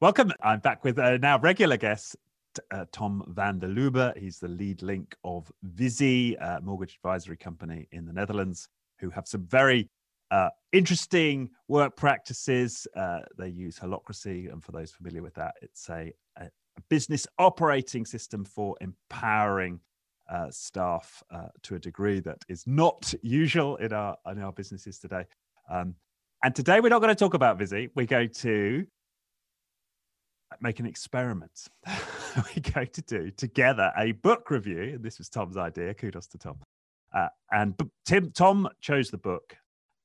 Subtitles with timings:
[0.00, 0.32] Welcome.
[0.42, 2.16] I'm back with a now regular guest,
[2.70, 4.16] uh, Tom van der Lubbe.
[4.16, 8.66] He's the lead link of Viisi, a mortgage advisory company in the Netherlands,
[8.98, 9.90] who have some very
[10.30, 12.86] uh, interesting work practices.
[12.96, 16.48] Uh, they use Holacracy, and for those familiar with that, it's a, a
[16.88, 19.80] business operating system for empowering
[20.30, 24.98] uh, staff uh, to a degree that is not usual in our in our businesses
[24.98, 25.26] today.
[25.70, 25.94] Um,
[26.42, 27.90] and today we're not going to talk about Viisi.
[27.94, 28.86] We're going to
[30.60, 31.68] make an experiment.
[32.36, 34.98] we're going to do together a book review.
[35.00, 35.94] This was Tom's idea.
[35.94, 36.58] Kudos to Tom.
[37.12, 37.74] Uh, and
[38.04, 39.56] Tim, Tom chose the book,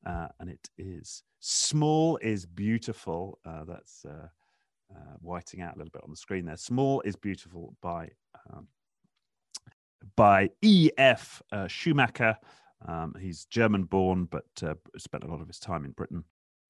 [0.05, 3.37] uh, and it is Small is Beautiful.
[3.45, 4.27] Uh, that's uh,
[4.91, 6.57] uh, whiting out a little bit on the screen there.
[6.57, 8.09] Small is Beautiful by
[8.51, 8.67] um,
[10.15, 11.41] by E.F.
[11.51, 12.37] Uh, Schumacher.
[12.87, 14.45] Um, he's German born, but
[14.97, 16.23] spent a lot of his time in Britain.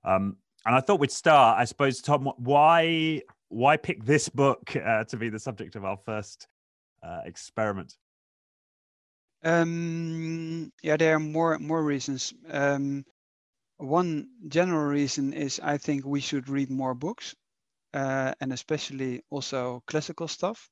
[0.04, 2.32] Um, and I thought we'd start, I suppose, Tom.
[2.38, 3.22] Why
[3.56, 6.48] why pick this book uh, to be the subject of our first
[7.02, 7.96] uh, experiment?
[9.44, 12.34] Um, yeah, there are more more reasons.
[12.50, 13.06] Um,
[13.78, 17.34] one general reason is I think we should read more books,
[17.94, 20.70] uh, and especially also classical stuff,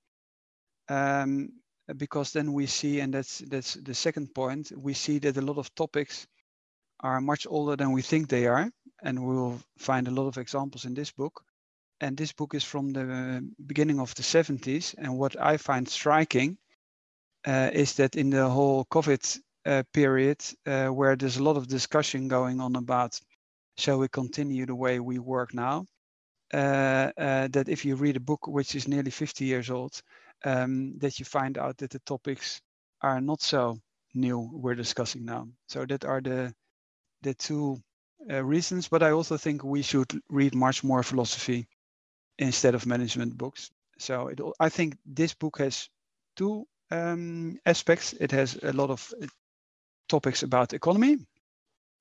[0.90, 1.50] um,
[1.96, 4.74] because then we see, and that's that's the second point.
[4.76, 6.28] We see that a lot of topics
[7.00, 8.70] are much older than we think they are,
[9.04, 11.46] and we will find a lot of examples in this book.
[12.02, 14.96] And this book is from the beginning of the 70s.
[14.98, 16.58] And what I find striking
[17.46, 21.68] uh, is that in the whole COVID uh, period, uh, where there's a lot of
[21.68, 23.20] discussion going on about
[23.78, 25.86] shall we continue the way we work now,
[26.54, 30.02] uh, uh, that if you read a book which is nearly 50 years old,
[30.46, 32.62] um, that you find out that the topics
[33.02, 33.78] are not so
[34.14, 35.48] new we're discussing now.
[35.68, 36.54] So that are the
[37.22, 37.78] the two
[38.30, 41.68] uh, reasons, but I also think we should read much more philosophy
[42.40, 43.72] instead of management books.
[43.98, 45.90] So it, I think this book has
[46.36, 48.14] two um, aspects.
[48.14, 49.28] It has a lot of uh,
[50.10, 51.18] topics about economy,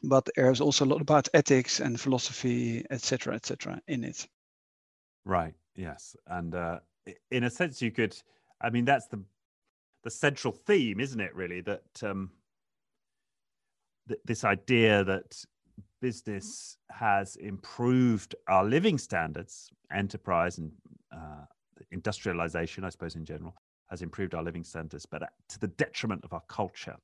[0.03, 4.27] but there's also a lot about ethics and philosophy, etc., etc., in it.
[5.25, 5.55] Right.
[5.75, 6.81] Yes, and uh,
[7.31, 8.17] in a sense, you could.
[8.61, 9.23] I mean, that's the
[10.05, 11.35] the central theme, isn't it?
[11.35, 12.31] Really, that um,
[14.09, 15.45] th- this idea that
[16.03, 20.71] business has improved our living standards, enterprise and
[21.15, 21.47] uh,
[21.93, 23.55] industrialization, I suppose, in general,
[23.89, 26.97] has improved our living standards, but to the detriment of our culture.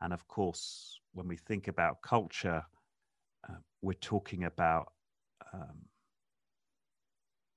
[0.00, 2.62] And of course, when we think about culture,
[3.48, 4.92] uh, we're talking about
[5.52, 5.84] um,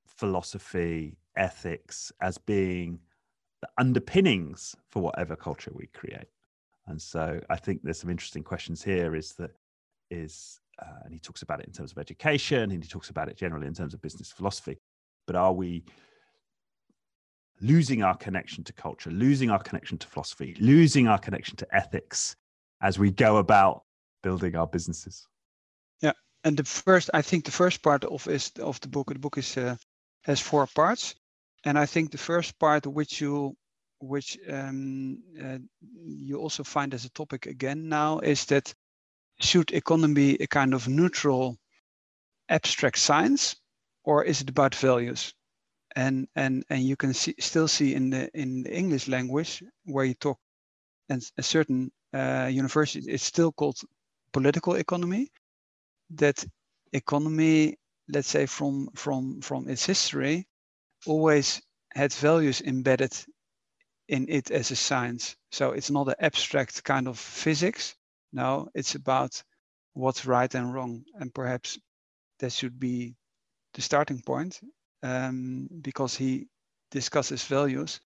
[0.05, 2.99] philosophy, ethics as being
[3.61, 6.27] the underpinnings for whatever culture we create.
[6.87, 9.51] And so I think there's some interesting questions here is that
[10.11, 13.29] is uh, and he talks about it in terms of education and he talks about
[13.29, 14.77] it generally in terms of business philosophy.
[15.25, 15.83] But are we
[17.61, 22.35] losing our connection to culture losing our connection to philosophy losing our connection to ethics
[22.81, 23.83] as we go about
[24.21, 25.27] building our businesses?
[26.01, 26.13] Yeah
[26.43, 29.37] and the first i think the first part of is of the book the book
[29.37, 29.75] is uh,
[30.23, 31.15] has four parts.
[31.65, 33.55] And i think the first part which you
[33.99, 35.59] which um, uh,
[36.05, 38.73] you also find as a topic again now is that
[39.43, 41.57] should economy be a kind of neutral
[42.49, 43.55] abstract science
[44.03, 45.33] or is it about values?
[45.95, 50.05] And and and you can see, still see in the in the english language where
[50.05, 50.39] you talk
[51.09, 53.79] and a certain uh, university it's still called
[54.31, 55.31] political economy
[56.09, 56.45] that
[56.93, 57.77] economy
[58.09, 60.47] let's say from from from its history
[61.05, 61.61] always
[61.95, 63.13] had values embedded
[64.07, 65.35] in it as a science.
[65.51, 67.95] So it's not an abstract kind of physics
[68.33, 69.41] no, it's about
[69.93, 71.05] what's right and wrong.
[71.15, 71.79] And perhaps
[72.39, 73.15] that should be
[73.73, 74.59] the starting point
[75.03, 76.47] um, because he
[76.91, 78.01] discusses values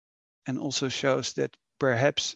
[0.47, 2.35] and also shows that perhaps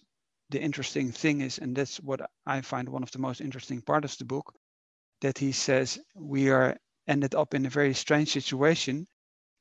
[0.49, 4.13] the interesting thing is, and that's what I find one of the most interesting parts
[4.13, 4.53] of the book,
[5.21, 6.77] that he says we are
[7.07, 9.07] ended up in a very strange situation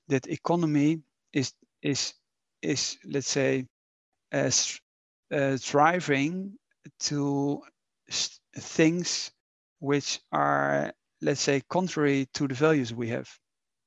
[0.08, 1.00] that economy
[1.32, 1.52] is
[1.82, 2.14] is
[2.62, 3.66] is let's say
[4.32, 4.80] as
[5.32, 6.56] uh, thriving
[7.00, 7.60] to
[8.10, 9.30] things
[9.80, 13.28] which are, let's say, contrary to the values we have.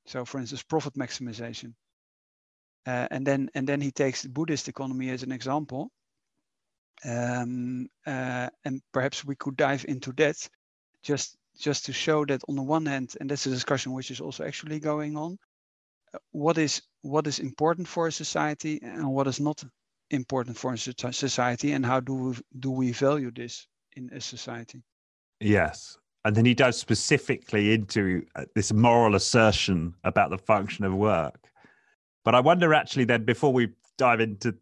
[0.05, 1.73] So, for instance, profit maximization.
[2.85, 5.91] Uh, and then and then he takes the Buddhist economy as an example.
[7.05, 10.49] Um, uh, and perhaps we could dive into that
[11.03, 14.21] just just to show that on the one hand, and that's a discussion which is
[14.21, 15.37] also actually going on,
[16.13, 19.63] uh, what is what is important for a society and what is not
[20.09, 20.77] important for a
[21.13, 23.67] society, and how do we, do we value this?
[23.95, 24.81] In a society.
[25.39, 30.93] Yes, and then he dives specifically into uh, this moral assertion about the function of
[30.93, 31.49] work.
[32.25, 34.55] But I wonder actually then before we dive into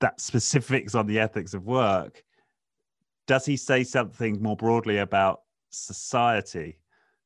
[0.00, 2.22] that specifics on the ethics of work,
[3.26, 6.78] does he say something more broadly about society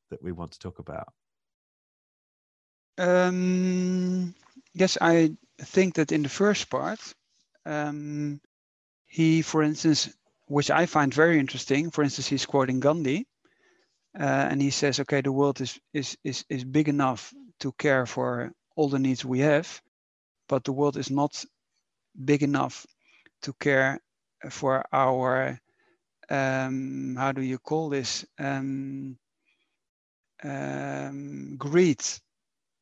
[0.09, 1.13] that we want to talk about?
[2.97, 4.33] Um,
[4.73, 6.99] yes, I think that in the first part,
[7.65, 8.41] um,
[9.05, 10.13] he, for instance,
[10.51, 13.25] which I find very interesting, for instance, he's quoting Gandhi,
[14.19, 18.05] uh, and he says, okay, the world is, is, is, is big enough to care
[18.05, 19.81] for all the needs we have,
[20.49, 21.45] but the world is not
[22.25, 22.85] big enough
[23.43, 24.01] to care
[24.49, 25.57] for our,
[26.29, 28.25] um, how do you call this?
[28.37, 29.17] Um,
[30.43, 32.03] um, greed.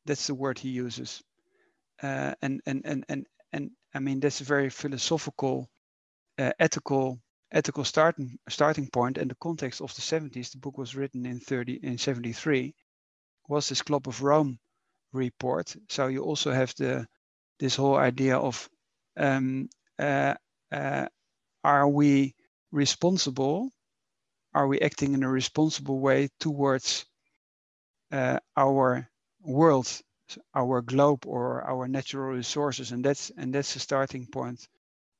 [0.06, 1.22] That's the word he uses.
[2.02, 5.70] Uh, and, and, and, and, and I mean, that's a very philosophical,
[6.36, 7.20] uh, ethical
[7.52, 11.40] ethical starting starting point and the context of the 70s the book was written in
[11.40, 12.74] 30 in 73
[13.48, 14.58] was this club of rome
[15.12, 15.74] report.
[15.88, 17.06] So you also have the
[17.58, 18.68] this whole idea of
[19.16, 19.68] um,
[19.98, 20.34] uh,
[20.72, 21.06] uh,
[21.64, 22.34] are we
[22.72, 23.70] responsible
[24.54, 27.06] are we acting in a responsible way towards
[28.12, 29.08] uh, our
[29.42, 29.88] world
[30.54, 32.92] our globe or our natural resources?
[32.92, 34.68] And that's and that's the starting point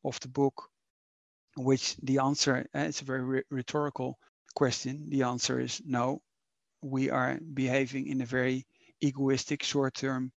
[0.05, 0.70] of the book
[1.57, 4.19] which the answer, uh, it's a very rhetorical
[4.55, 5.09] question.
[5.11, 6.23] The answer is no.
[6.83, 8.67] We are behaving in a very
[9.01, 10.33] egoistic, short-term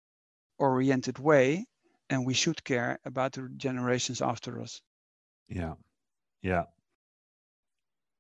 [0.59, 1.67] oriented way,
[2.11, 4.81] and we should care about the generations after us.
[5.49, 5.75] Yeah,
[6.43, 6.65] yeah,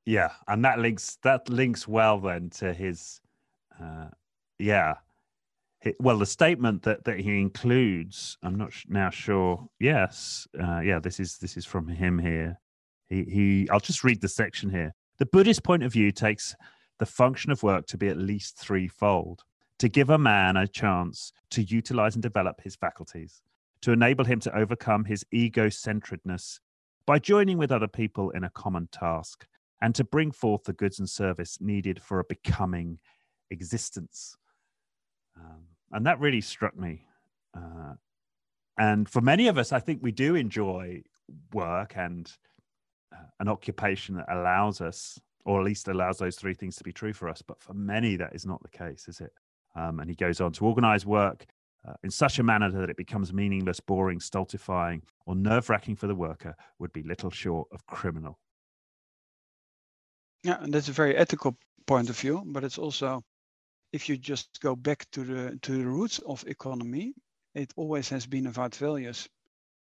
[0.04, 3.20] yeah, and that links that links well then to his,
[3.80, 4.08] uh,
[4.58, 4.94] yeah,
[5.98, 11.18] well the statement that that he includes i'm not now sure yes uh, yeah this
[11.18, 12.58] is this is from him here
[13.08, 14.94] he, he, I'll just read the section here.
[15.18, 16.54] The Buddhist point of view takes
[16.98, 19.42] the function of work to be at least threefold
[19.82, 23.42] to give a man a chance to utilize and develop his faculties,
[23.80, 26.60] to enable him to overcome his ego centeredness
[27.04, 29.44] by joining with other people in a common task,
[29.80, 33.00] and to bring forth the goods and service needed for a becoming
[33.50, 34.36] existence.
[35.36, 37.04] Um, and that really struck me.
[37.52, 37.94] Uh,
[38.78, 41.02] and for many of us, I think we do enjoy
[41.52, 42.30] work and
[43.40, 47.12] an occupation that allows us, or at least allows those three things to be true
[47.12, 47.42] for us.
[47.42, 49.32] But for many, that is not the case, is it?
[49.74, 51.46] Um, and he goes on to organize work
[51.86, 56.06] uh, in such a manner that it becomes meaningless, boring, stultifying, or nerve wracking for
[56.06, 58.38] the worker would be little short of criminal.
[60.44, 61.56] Yeah, and that's a very ethical
[61.86, 63.22] point of view, but it's also,
[63.92, 67.14] if you just go back to the to the roots of economy,
[67.54, 69.28] it always has been about values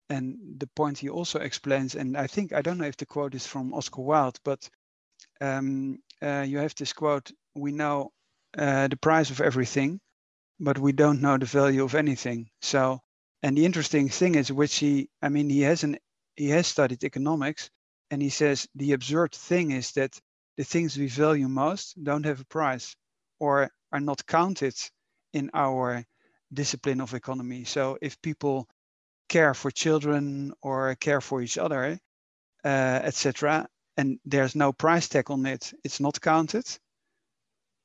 [0.09, 3.35] and the point he also explains, and I think I don't know if the quote
[3.35, 4.69] is from Oscar Wilde, but
[5.41, 8.11] um, uh, you have this quote: "We know
[8.57, 9.99] uh, the price of everything,
[10.59, 13.01] but we don't know the value of anything." So,
[13.43, 15.97] and the interesting thing is, which he, I mean, he has an
[16.35, 17.69] he has studied economics,
[18.11, 20.19] and he says the absurd thing is that
[20.57, 22.95] the things we value most don't have a price,
[23.39, 24.75] or are not counted
[25.33, 26.03] in our
[26.51, 27.63] discipline of economy.
[27.63, 28.67] So, if people
[29.29, 31.99] care for children or care for each other,
[32.65, 33.67] uh, etc.
[33.95, 35.73] And there's no price tag on it.
[35.83, 36.65] It's not counted.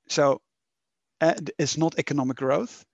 [0.09, 0.41] So
[1.59, 2.85] it's not economic growth.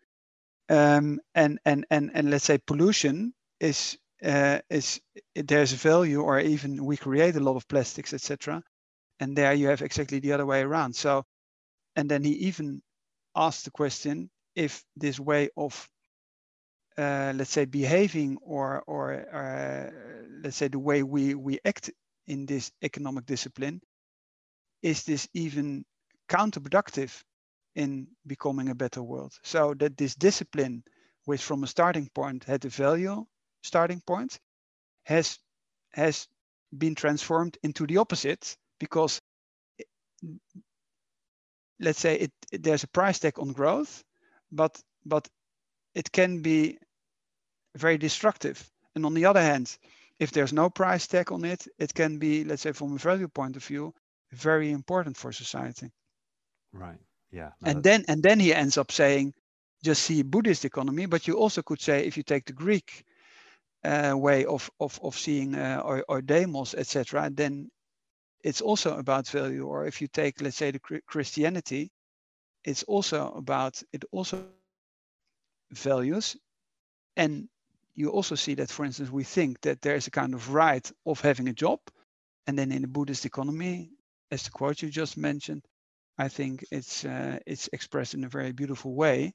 [0.69, 5.01] Um, and and and and let's say pollution is uh, is
[5.35, 8.63] there's value, or even we create a lot of plastics, etc.
[9.19, 10.95] And there you have exactly the other way around.
[10.95, 11.25] So,
[11.97, 12.83] and then he even
[13.35, 15.89] asked the question if this way of
[16.99, 19.91] uh, let's say behaving or or uh,
[20.43, 21.91] let's say the way we we act
[22.27, 23.81] in this economic discipline
[24.83, 25.85] is this even
[26.29, 27.23] counterproductive
[27.75, 29.33] in becoming a better world?
[29.43, 30.85] So that this discipline
[31.25, 33.27] which from a starting point had a value
[33.63, 34.41] starting point
[35.05, 35.39] has
[35.93, 36.29] has
[36.77, 39.21] been transformed into the opposite because
[41.81, 44.05] let's say it, there's a price tag on growth
[44.53, 45.29] but but
[45.95, 46.79] it can be
[47.77, 48.71] very destructive.
[48.95, 49.77] And on the other hand,
[50.19, 53.29] if there's no price tag on it, it can be, let's say, from a value
[53.29, 53.95] point of view,
[54.33, 55.91] very important for society.
[56.73, 56.99] Right.
[57.33, 57.51] Yeah.
[57.61, 59.35] No, and then and then he ends up saying,
[59.83, 63.05] just see Buddhist economy, but you also could say if you take the Greek
[63.85, 67.71] uh, way of of of seeing uh, or, or demos, etc., then
[68.43, 69.67] it's also about value.
[69.67, 71.91] Or if you take, let's say, the Christianity,
[72.65, 74.45] it's also about it also
[75.73, 76.37] values
[77.17, 77.49] and
[77.95, 80.91] you also see that, for instance, we think that there is a kind of right
[81.05, 81.81] of having a job.
[82.47, 83.91] And then in the Buddhist economy,
[84.31, 85.63] as the quote you just mentioned,
[86.19, 89.35] I think it's uh, it's expressed in a very beautiful way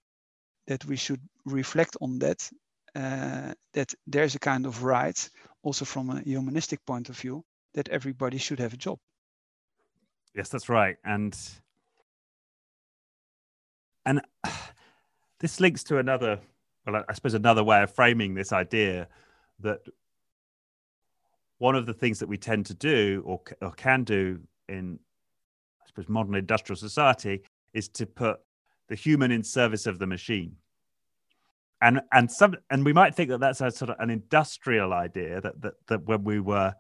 [0.68, 2.50] that we should reflect on that.
[2.96, 5.30] Uh, that there's a kind of right,
[5.64, 8.98] also from a humanistic point of view, that everybody should have a job.
[10.34, 11.38] Yes, that's right, and
[14.06, 14.22] and
[15.46, 16.40] this links to another.
[16.88, 19.08] Well, I suppose another way of framing this idea
[19.60, 19.80] that
[21.60, 24.98] one of the things that we tend to do or, or can do in
[25.84, 28.40] I suppose modern industrial society is to put
[28.88, 30.56] the human in service of the machine
[31.80, 35.42] and and some and we might think that that's a sort of an industrial idea
[35.42, 36.74] that that, that when we were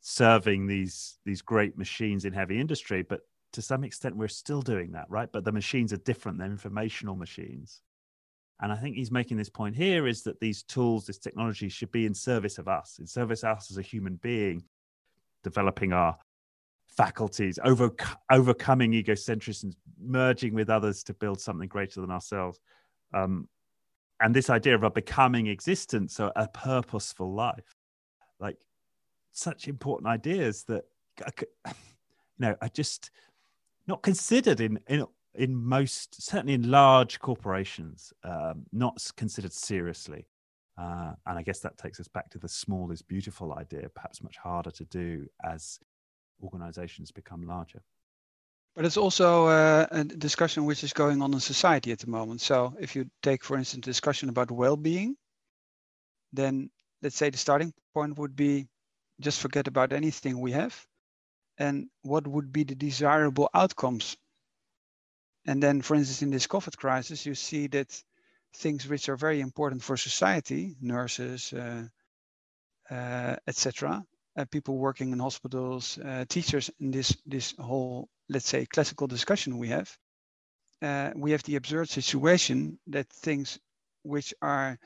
[0.00, 4.92] serving these these great machines in heavy industry but to some extent we're still doing
[4.92, 7.82] that right but the machines are different they're informational machines
[8.60, 11.90] and i think he's making this point here is that these tools this technology should
[11.92, 14.62] be in service of us in service of us as a human being
[15.42, 16.16] developing our
[16.96, 17.90] faculties, over,
[18.30, 22.60] overcoming egocentrism, merging with others to build something greater than ourselves.
[23.14, 23.48] Um,
[24.20, 27.76] and this idea of a becoming existence, so a purposeful life,
[28.38, 28.56] like
[29.32, 30.84] such important ideas that
[31.66, 31.74] you
[32.38, 33.10] know are just
[33.86, 40.26] not considered in in in most certainly in large corporations, um, not considered seriously.
[40.78, 44.22] Uh, and I guess that takes us back to the small is beautiful idea, perhaps
[44.22, 45.78] much harder to do as
[46.42, 47.82] organizations become larger.
[48.74, 52.40] But it's also uh, a discussion which is going on in society at the moment.
[52.40, 55.16] So if you take, for instance, discussion about well-being,
[56.32, 56.70] then
[57.02, 58.66] let's say the starting point would be
[59.20, 60.86] just forget about anything we have
[61.58, 64.16] and what would be the desirable outcomes.
[65.46, 68.02] And then, for instance, in this COVID crisis, you see that
[68.54, 71.84] things which are very important for society, nurses, uh,
[72.90, 74.04] uh, etc.,
[74.36, 79.58] uh, people working in hospitals, uh, teachers in this this whole let's say classical discussion
[79.58, 79.96] we have,
[80.80, 83.58] uh, we have the absurd situation that things
[84.02, 84.78] which are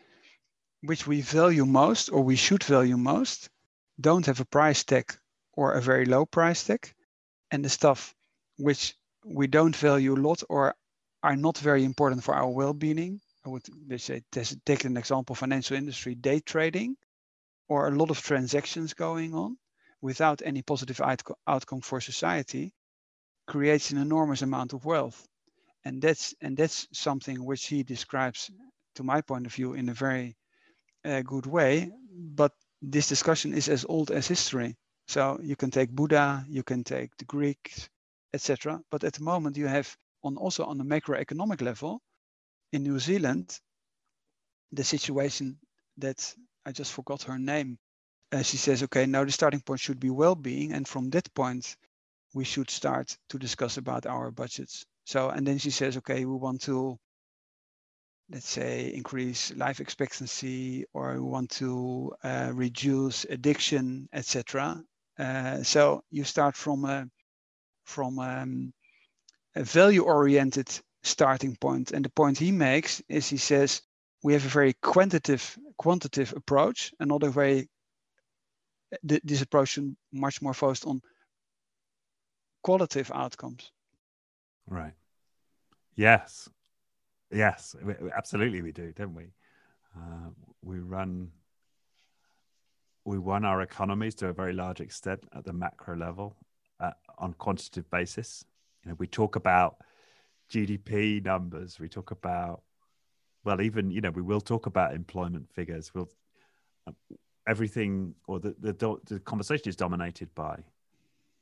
[0.82, 3.48] which we value most or we should value most
[4.00, 5.16] don't have a price tag
[5.52, 6.92] or a very low price tag,
[7.50, 8.14] and the stuff
[8.58, 8.94] which
[9.28, 10.74] we don't value a lot or
[11.22, 13.20] are not very important for our well-being.
[13.44, 13.66] I would
[13.98, 14.22] say
[14.64, 16.96] take an example: financial industry, day trading
[17.68, 19.56] or a lot of transactions going on
[20.00, 21.00] without any positive
[21.46, 22.72] outcome for society
[23.46, 25.26] creates an enormous amount of wealth.
[25.84, 28.50] And that's and that's something which he describes
[28.96, 30.36] to my point of view in a very
[31.04, 31.90] uh, good way.
[32.12, 32.52] But
[32.82, 34.76] this discussion is as old as history.
[35.08, 37.88] So you can take buddha you can take the greeks
[38.34, 42.00] etc but at the moment you have on also on the macroeconomic level
[42.72, 43.58] in new zealand
[44.72, 45.58] the situation
[45.98, 47.78] that I just forgot her name.
[48.32, 51.76] Uh, she says, okay, now the starting point should be well-being, and from that point,
[52.34, 54.84] we should start to discuss about our budgets.
[55.04, 56.98] So, and then she says, okay, we want to,
[58.30, 64.82] let's say, increase life expectancy, or we want to uh, reduce addiction, etc.
[65.18, 67.08] Uh, so you start from a
[67.86, 68.72] from um,
[69.54, 70.68] a value-oriented
[71.02, 73.80] starting point, and the point he makes is he says
[74.22, 77.68] we have a very quantitative quantitative approach, another very
[79.02, 81.00] this approach is much more focused on
[82.62, 83.72] qualitative outcomes.
[84.68, 84.94] Right.
[85.96, 86.48] Yes.
[87.30, 87.74] Yes,
[88.16, 89.32] absolutely we do, don't we?
[89.96, 90.30] Uh,
[90.62, 91.30] we run
[93.04, 96.36] we run our economies to a very large extent at the macro level
[97.18, 98.44] on quantitative basis.
[98.84, 99.76] You know, we talk about
[100.50, 102.62] GDP numbers, we talk about
[103.44, 105.94] well, even you know, we will talk about employment figures.
[105.94, 106.08] We'll
[106.86, 106.92] uh,
[107.46, 110.64] everything or the, the the conversation is dominated by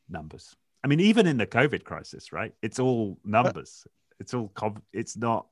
[0.08, 0.54] numbers.
[0.82, 2.52] I mean, even in the COVID crisis, right?
[2.60, 3.86] It's all numbers.
[4.20, 4.52] It's all
[4.92, 5.46] it's not.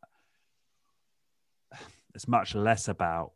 [2.14, 3.32] It's much less about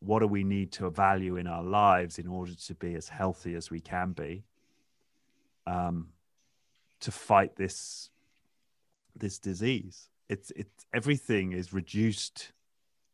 [0.00, 3.54] what do we need to value in our lives in order to be as healthy
[3.54, 4.42] as we can be
[5.66, 6.08] um,
[7.00, 8.10] to fight this
[9.14, 12.52] this disease it's it's everything is reduced.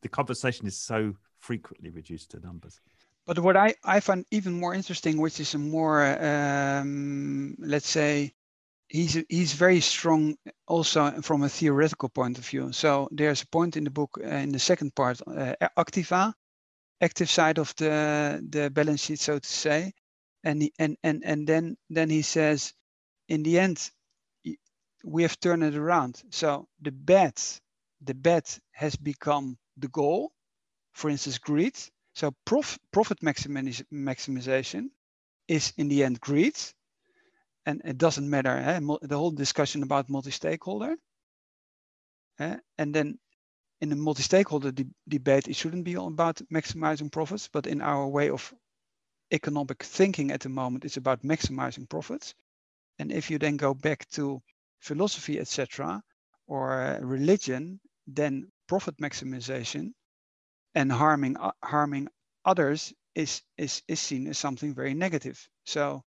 [0.02, 2.80] The conversation is so frequently reduced to numbers.
[3.26, 8.32] But what I, I find even more interesting, which is a more, um, let's say,
[8.88, 10.36] he's he's very strong
[10.66, 12.72] also from a theoretical point of view.
[12.72, 16.32] So there's a point in the book uh, in the second part, uh, Activa,
[17.00, 19.92] active side of the the balance sheet, so to say,
[20.48, 22.74] and and and and then then he says,
[23.28, 23.90] in the end,
[25.04, 26.22] we have turned it around.
[26.30, 27.60] So the bet,
[28.00, 30.32] the bet has become the goal.
[30.92, 31.76] For instance, greed.
[32.14, 34.90] So prof, profit maximization
[35.46, 36.56] is in the end greed.
[37.68, 38.80] and it doesn't matter eh?
[39.02, 40.96] the whole discussion about multi-stakeholder
[42.40, 42.56] eh?
[42.78, 43.18] and then
[43.80, 48.30] in the multi-stakeholder de debate it shouldn't be about maximizing profits but in our way
[48.30, 48.54] of
[49.32, 52.34] economic thinking at the moment is about maximizing profits.
[52.98, 54.42] And if you then go back to
[54.80, 56.02] philosophy etc
[56.46, 59.92] or religion then profit maximization
[60.74, 62.08] and harming uh, harming
[62.44, 65.48] others is is is seen as something very negative.
[65.64, 66.02] So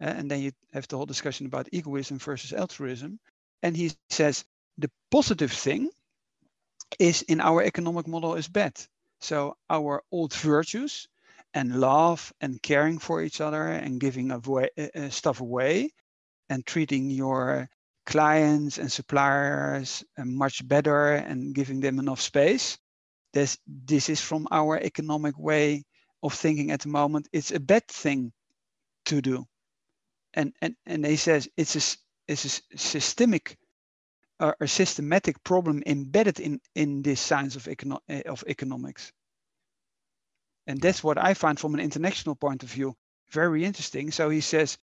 [0.00, 3.18] uh, and then you have the whole discussion about egoism versus altruism.
[3.62, 4.44] And he says
[4.78, 5.90] the positive thing
[6.98, 8.74] is in our economic model is bad.
[9.20, 11.08] So our old virtues
[11.54, 15.90] and love and caring for each other and giving away uh, stuff away
[16.48, 17.68] and treating your
[18.06, 22.78] clients and suppliers uh, much better and giving them enough space.
[23.32, 25.84] This this is from our economic way
[26.22, 27.28] of thinking at the moment.
[27.32, 28.32] It's a bad thing
[29.06, 29.46] to do.
[30.34, 31.96] And and and he says it's a
[32.28, 33.56] it's a systemic
[34.40, 39.12] or a systematic problem embedded in in this science of econo- eh, of economics
[40.66, 42.94] and that's what i find from an international point of view
[43.30, 44.78] very interesting so he says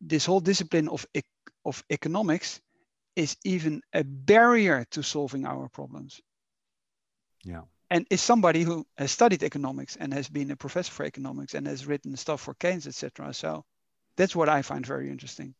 [0.00, 1.06] this whole discipline of
[1.64, 2.60] of economics
[3.16, 6.20] is even a barrier to solving our problems
[7.44, 11.54] yeah and is somebody who has studied economics and has been a professor for economics
[11.54, 13.32] and has written stuff for Keynes, etc.
[13.32, 13.64] So
[14.16, 15.54] that's what I find very interesting.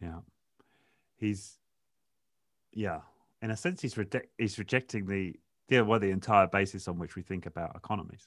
[0.00, 0.20] Yeah,
[1.16, 1.58] he's
[2.72, 3.00] yeah,
[3.42, 5.34] in a sense, he's reject he's rejecting the
[5.70, 8.26] the well the entire basis on which we think about economies.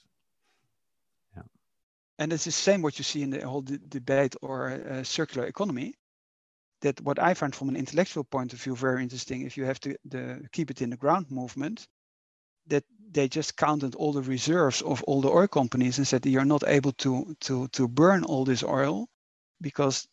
[1.35, 1.43] Yeah,
[2.19, 5.47] and it's the same what you see in the whole de- debate or uh, circular
[5.47, 5.95] economy.
[6.81, 9.43] That what I find from an intellectual point of view very interesting.
[9.43, 11.87] If you have to the keep it in the ground movement,
[12.67, 16.45] that they just counted all the reserves of all the oil companies and said you're
[16.45, 19.07] not able to to to burn all this oil
[19.61, 20.07] because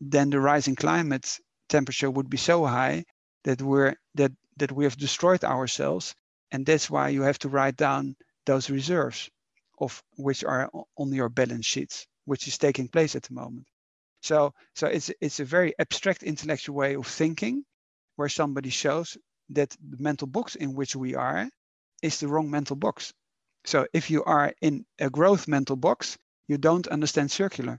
[0.00, 3.04] then the rising climate temperature would be so high
[3.44, 6.14] that we're that that we have destroyed ourselves
[6.52, 9.30] and that's why you have to write down those reserves
[9.78, 13.66] of which are on your balance sheets which is taking place at the moment
[14.22, 17.64] so so it's it's a very abstract intellectual way of thinking
[18.16, 19.16] where somebody shows
[19.50, 21.48] that the mental box in which we are
[22.02, 23.12] is the wrong mental box.
[23.64, 26.16] So if you are in a growth mental box,
[26.48, 27.78] you don't understand circular.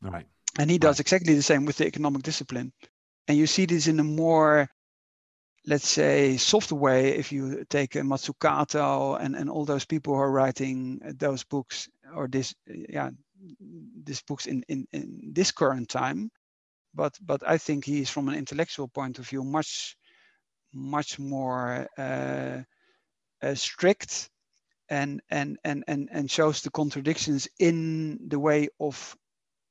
[0.00, 0.26] Right.
[0.58, 1.00] And he does right.
[1.00, 2.72] exactly the same with the economic discipline.
[3.28, 4.68] And you see this in a more,
[5.66, 10.30] let's say, soft way if you take Mazzucato and, and all those people who are
[10.30, 13.10] writing those books or this, yeah,
[14.04, 16.30] these books in, in, in this current time.
[16.94, 19.96] But but I think he's from an intellectual point of view much
[20.72, 22.62] much more uh,
[23.42, 24.30] uh, strict
[24.88, 29.16] and, and, and, and, and shows the contradictions in the way of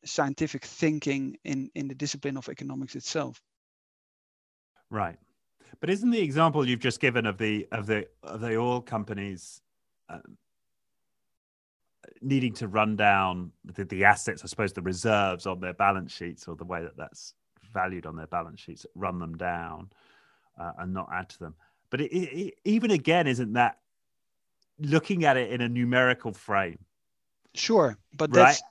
[0.06, 3.42] scientific thinking in, in the discipline of economics itself.
[4.90, 5.18] Right.
[5.80, 9.62] But isn't the example you've just given of the of the of the oil companies
[10.10, 10.20] uh,
[12.22, 16.48] needing to run down the, the assets, I suppose, the reserves on their balance sheets,
[16.48, 17.34] or the way that that's
[17.74, 19.90] valued on their balance sheets, run them down,
[20.60, 21.56] uh, and not add to them.
[21.90, 23.80] But it, it, even again, isn't that
[24.80, 26.80] looking at it in a numerical frame?
[27.54, 28.46] Sure, but right?
[28.46, 28.64] that's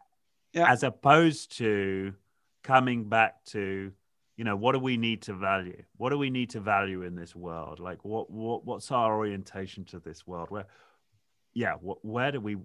[0.53, 0.71] yeah.
[0.71, 2.15] as opposed to
[2.63, 3.93] coming back to
[4.43, 5.85] you know what do we need to value?
[5.99, 7.79] What do we need to value in this world?
[7.79, 10.51] Like what what what's our orientation to this world?
[10.51, 10.67] Where
[11.55, 12.57] yeah what, where do we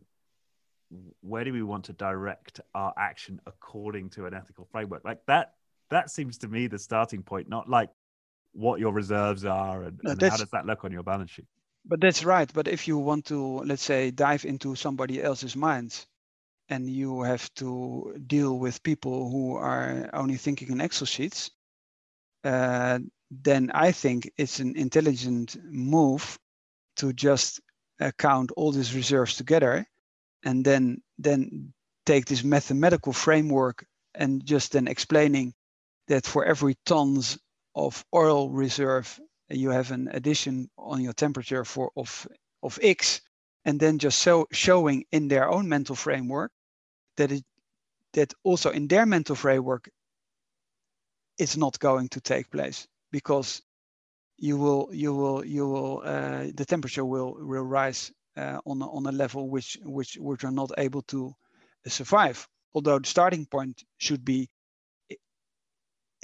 [1.21, 5.05] where do we want to direct our action according to an ethical framework?
[5.05, 5.53] Like that
[5.91, 7.91] that seems to me the starting point not like
[8.53, 11.45] what your reserves are and, and how does that look on your balance sheet?
[11.85, 12.51] But that's right.
[12.51, 16.07] But if you want to let's say dive into somebody else's minds
[16.69, 21.51] and you have to deal with people who are only thinking in excel sheets
[22.43, 26.37] uh, then i think it's an intelligent move
[26.95, 27.59] to just
[28.17, 29.85] count all these reserves together
[30.43, 31.73] and then then
[32.05, 35.53] take this mathematical framework and just then explaining
[36.07, 37.37] that for every tons
[37.75, 39.19] of oil reserve,
[39.49, 42.27] you have an addition on your temperature for of
[42.63, 43.21] of x,
[43.65, 46.51] and then just so showing in their own mental framework
[47.17, 47.43] that it
[48.13, 49.89] that also in their mental framework
[51.37, 53.61] it's not going to take place because
[54.37, 59.05] you will you will you will uh, the temperature will will rise uh, on on
[59.05, 61.33] a level which which which are not able to
[61.87, 62.47] survive.
[62.73, 64.49] Although the starting point should be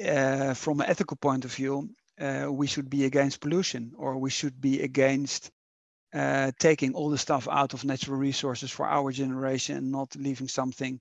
[0.06, 4.30] uh, from an ethical point of view, uh, we should be against pollution or we
[4.30, 5.52] should be against
[6.13, 10.47] uh, taking all the stuff out of natural resources for our generation and not leaving
[10.47, 10.99] something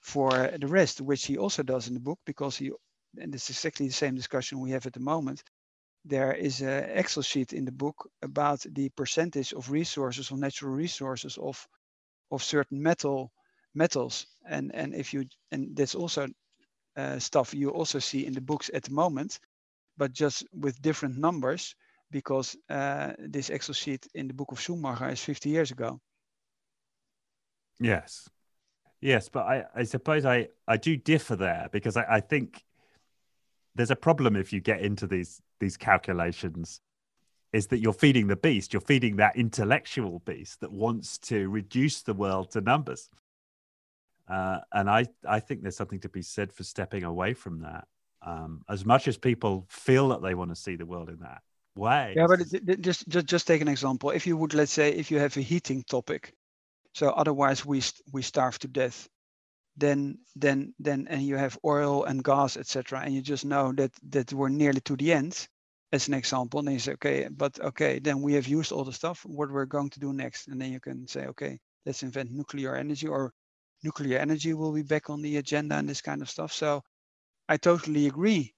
[0.00, 2.70] for the rest, which he also does in the book because he,
[3.18, 5.42] and it's exactly the same discussion we have at the moment.
[6.04, 10.72] There is an Excel sheet in the book about the percentage of resources, of natural
[10.72, 11.66] resources of
[12.30, 13.32] of certain metal
[13.74, 16.28] metals, and and if you and that's also
[16.96, 19.40] uh, stuff you also see in the books at the moment,
[19.96, 21.74] but just with different numbers
[22.10, 26.00] because uh, this Excel sheet in the book of Schumacher is 50 years ago.
[27.80, 28.28] Yes.
[29.00, 32.64] Yes, but I, I suppose I, I do differ there because I, I think
[33.74, 36.80] there's a problem if you get into these these calculations
[37.52, 42.02] is that you're feeding the beast you're feeding that intellectual beast that wants to reduce
[42.02, 43.08] the world to numbers
[44.28, 47.86] uh, and I, I think there's something to be said for stepping away from that.
[48.22, 51.42] Um, as much as people feel that they want to see the world in that
[51.76, 52.14] way.
[52.16, 52.40] Yeah, but
[52.80, 54.10] just, just just take an example.
[54.10, 56.32] If you would, let's say, if you have a heating topic,
[56.94, 57.82] so otherwise we
[58.12, 59.08] we starve to death,
[59.76, 63.92] then then then and you have oil and gas, etc., and you just know that
[64.10, 65.48] that we're nearly to the end.
[65.92, 68.92] As an example, and you say, okay, but okay, then we have used all the
[68.92, 69.24] stuff.
[69.24, 72.74] What we're going to do next, and then you can say, okay, let's invent nuclear
[72.74, 73.32] energy or
[73.84, 76.52] nuclear energy will be back on the agenda and this kind of stuff.
[76.52, 76.82] So
[77.48, 78.54] I totally agree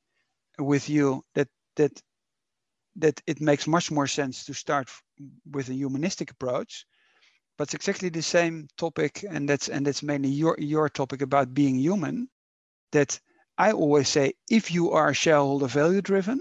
[0.59, 1.93] with you that that
[2.97, 4.89] that it makes much more sense to start
[5.51, 6.87] with a humanistic approach.
[7.59, 11.55] But it's exactly the same topic, and that's and that's mainly your your topic about
[11.55, 12.29] being human.
[12.93, 13.21] That
[13.59, 16.41] I always say, if you are shareholder value driven,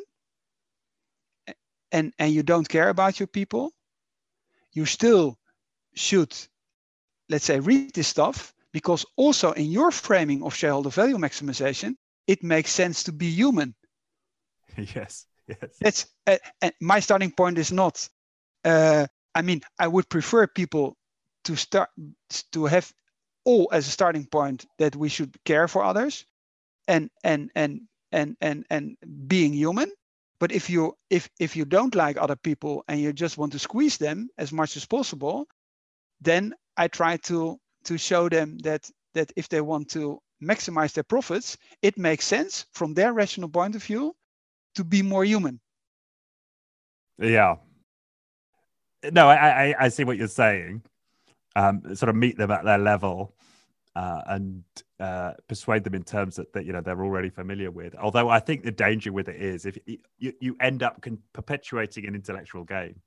[1.91, 3.73] and and you don't care about your people,
[4.73, 5.38] you still
[5.95, 6.36] should,
[7.30, 11.95] let's say, read this stuff because also in your framing of shareholder value maximization,
[12.28, 13.75] it makes sense to be human.
[14.95, 15.82] Yes, yes.
[15.82, 18.08] That's uh, uh, my starting point is not.
[18.63, 20.97] Uh, I mean, I would prefer people
[21.45, 21.89] to start
[22.51, 22.91] to have
[23.45, 26.25] all as a starting point that we should care for others,
[26.88, 27.81] and and and
[28.12, 29.91] and and and being human.
[30.39, 33.60] But if you if if you don't like other people and you just want to
[33.60, 35.47] squeeze them as much as possible,
[36.21, 41.03] then I try to to show them that that if they want to maximize their
[41.03, 44.15] profits, it makes sense from their rational point of view
[44.75, 45.60] to be more human.
[47.17, 47.55] Yeah.
[49.12, 50.81] No, I I, I see what you're saying.
[51.57, 53.33] Um, sort of meet them at their level
[53.95, 54.63] uh, and
[54.99, 57.95] uh, persuade them in terms that, that you know they're already familiar with.
[57.95, 62.05] Although I think the danger with it is if you, you end up con- perpetuating
[62.05, 62.99] an intellectual game,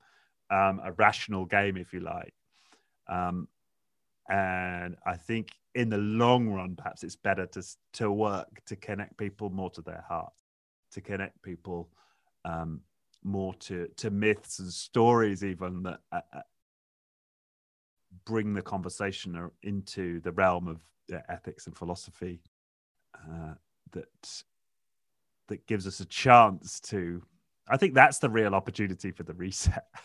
[0.49, 2.33] um, a rational game, if you like,
[3.07, 3.47] um,
[4.29, 9.15] and I think in the long run, perhaps it's better to to work to connect
[9.17, 10.33] people more to their heart,
[10.93, 11.89] to connect people
[12.45, 12.81] um,
[13.23, 16.41] more to to myths and stories, even that uh, uh
[18.25, 20.79] bring the conversation into the realm of
[21.29, 22.41] ethics and philosophy.
[23.15, 23.53] Uh,
[23.91, 24.43] that
[25.47, 27.23] that gives us a chance to.
[27.67, 29.85] I think that's the real opportunity for the reset.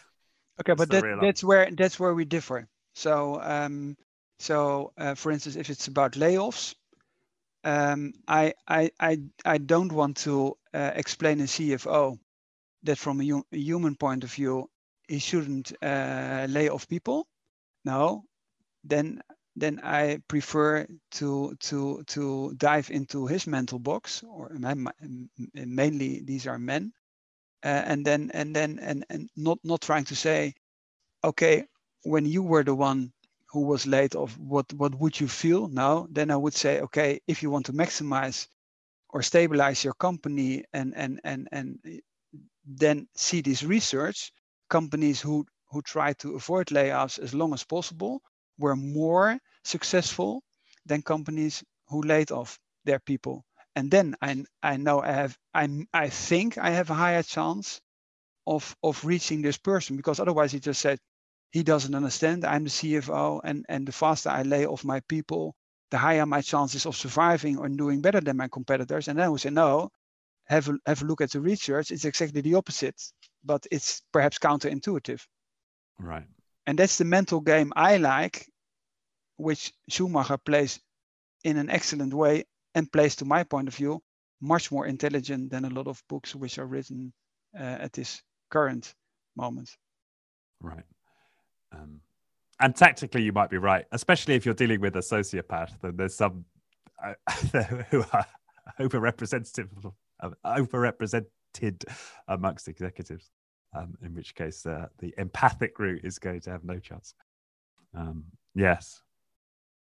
[0.61, 2.69] Okay, but that, that's where that's where we differ.
[2.95, 3.97] So um,
[4.39, 6.75] so, uh, for instance, if it's about layoffs,
[7.65, 12.19] um, I, I, I, I don't want to uh, explain a CFO
[12.83, 14.69] that from a, a, human point of view,
[15.09, 17.27] he shouldn't uh, lay off people.
[17.85, 18.25] No,
[18.85, 19.23] then
[19.57, 24.51] then I prefer to to to dive into his mental box, or
[25.55, 26.93] mainly these are men,
[27.65, 30.55] uh, and then and then and and not not trying to say,
[31.25, 31.65] okay,
[32.05, 33.13] when you were the one
[33.51, 36.07] who was late, of what, what would you feel now?
[36.11, 38.49] Then I would say, okay, if you want to maximize
[39.11, 41.79] or stabilize your company and, and, and, and
[42.67, 44.33] then see this research,
[44.71, 48.23] companies who, who try to avoid layoffs as long as possible
[48.59, 50.43] were more successful
[50.87, 53.45] than companies who laid off their people.
[53.77, 57.81] And then I, I know I have I, I think I have a higher chance
[58.47, 60.99] of of reaching this person because otherwise he just said
[61.53, 62.45] he doesn't understand.
[62.45, 65.55] I'm the CFO, and, and the faster I lay off my people,
[65.91, 69.09] the higher my chances of surviving or doing better than my competitors.
[69.09, 69.91] And then we say, no,
[70.47, 71.93] have a, have a look at the research.
[71.93, 73.01] It's exactly the opposite,
[73.45, 75.23] but it's perhaps counterintuitive.
[75.99, 76.27] Right.
[76.67, 78.47] And that's the mental game I like,
[79.37, 80.81] which Schumacher plays
[81.45, 84.03] in an excellent way and plays, to my point of view,
[84.41, 87.13] much more intelligent than a lot of books which are written
[87.59, 88.95] uh, at this current
[89.37, 89.71] moment.
[90.61, 90.85] Right.
[91.73, 92.01] Um,
[92.61, 95.81] and tactically, you might be right, especially if you're dealing with a sociopath.
[95.81, 96.45] Then there's some
[97.03, 97.15] uh,
[97.91, 98.27] who are
[98.81, 99.69] overrepresentative,
[100.45, 101.85] overrepresented
[102.29, 103.31] amongst executives.
[103.75, 107.15] Um, in which case, uh, the empathic route is going to have no chance.
[107.93, 109.03] Um, yes.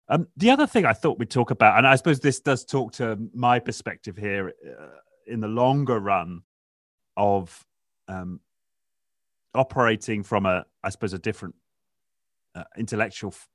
[0.10, 2.92] Um, the other thing I thought we'd talk about, and I suppose this does talk
[2.94, 6.42] to my perspective here uh, in the longer run
[7.18, 7.66] of
[8.08, 8.40] um,
[9.54, 11.56] operating from a, I suppose, a different
[12.56, 13.48] uh, intellectual f-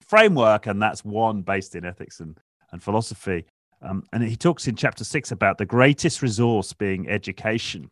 [0.00, 2.38] framework, and that's one based in ethics and,
[2.72, 3.44] and philosophy.
[3.80, 7.90] Um, and he talks in chapter six about the greatest resource being education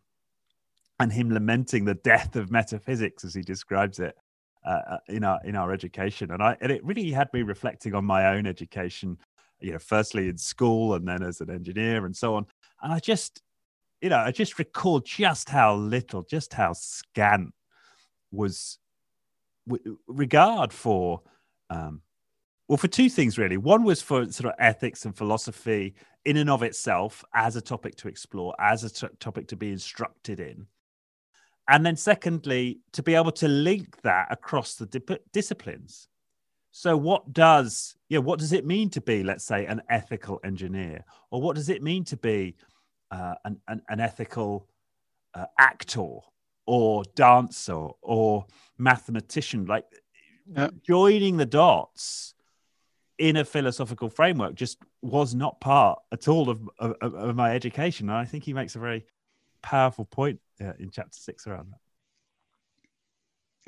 [0.99, 4.15] and him lamenting the death of metaphysics as he describes it
[4.65, 7.93] uh, uh, in our in our education and i and it really had me reflecting
[7.93, 9.17] on my own education
[9.59, 12.45] you know firstly in school and then as an engineer and so on
[12.81, 13.41] and i just
[14.01, 17.53] you know i just recall just how little just how scant
[18.31, 18.79] was
[19.67, 21.21] w- regard for
[21.69, 22.01] um,
[22.67, 23.57] well, for two things really.
[23.57, 27.95] One was for sort of ethics and philosophy in and of itself as a topic
[27.95, 30.67] to explore, as a t- topic to be instructed in.
[31.69, 36.07] And then, secondly, to be able to link that across the di- disciplines.
[36.71, 41.03] So, what does yeah, what does it mean to be, let's say, an ethical engineer,
[41.31, 42.55] or what does it mean to be
[43.11, 44.67] uh, an, an, an ethical
[45.33, 46.19] uh, actor,
[46.65, 48.45] or dancer, or
[48.77, 49.65] mathematician?
[49.65, 49.85] Like
[50.55, 50.69] yeah.
[50.85, 52.33] joining the dots
[53.17, 58.09] in a philosophical framework just was not part at all of, of, of my education.
[58.09, 59.05] And I think he makes a very
[59.61, 61.79] powerful point uh, in chapter six around that.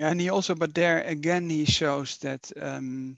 [0.06, 3.18] And he also, but there again, he shows that, um,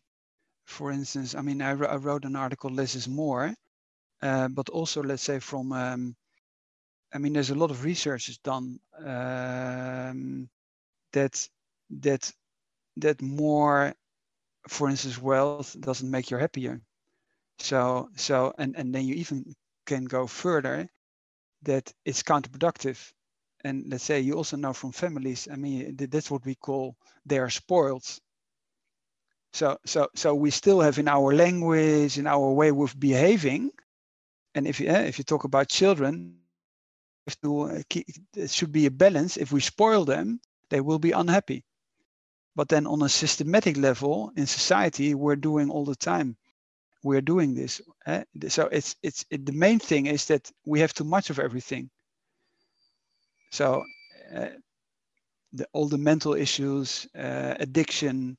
[0.65, 3.53] for instance, I mean, I, I wrote an article, less is more,
[4.21, 6.15] uh, but also, let's say, from, um,
[7.13, 10.49] I mean, there's a lot of research is done um,
[11.13, 11.49] that
[11.89, 12.31] that
[12.97, 13.93] that more
[14.67, 16.81] for instance, wealth doesn't make you happier.
[17.60, 19.55] So, so, and, and then you even
[19.86, 20.89] can go further
[21.63, 23.12] that it's counterproductive.
[23.63, 26.95] And let's say you also know from families, I mean, that's what we call
[27.26, 28.06] they are spoiled.
[29.54, 33.71] So, so, so we still have in our language, in our way of behaving.
[34.56, 36.38] And if you, eh, if you talk about children,
[37.43, 37.82] to, uh,
[38.36, 39.38] it should be a balance.
[39.38, 41.63] If we spoil them, they will be unhappy
[42.56, 46.36] but then on a systematic level in society we're doing all the time
[47.04, 48.24] we're doing this eh?
[48.47, 51.89] so it's it's it, the main thing is that we have too much of everything
[53.51, 53.83] so
[54.35, 54.47] uh,
[55.53, 58.37] the, all the mental issues uh, addiction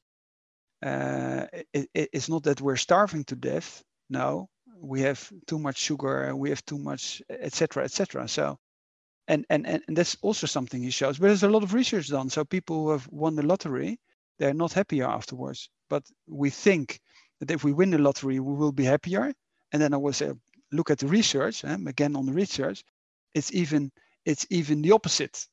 [0.83, 3.83] uh, it, it, it's not that we're starving to death.
[4.11, 4.49] No
[4.81, 8.59] we have too much sugar we have too much etc etc so
[9.29, 12.29] and, and and that's also something he shows but there's a lot of research done.
[12.29, 13.99] So people who have won the lottery
[14.39, 15.69] they're not happier afterwards.
[15.89, 17.01] But we think
[17.41, 19.33] that if we win the lottery we will be happier.
[19.73, 20.33] And then i say
[20.73, 22.83] look at the research um, again on the research.
[23.35, 23.91] It's even
[24.25, 25.47] it's even the opposite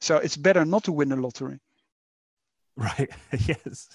[0.00, 1.58] so it's better not to win the lottery
[2.76, 3.10] right
[3.46, 3.88] yes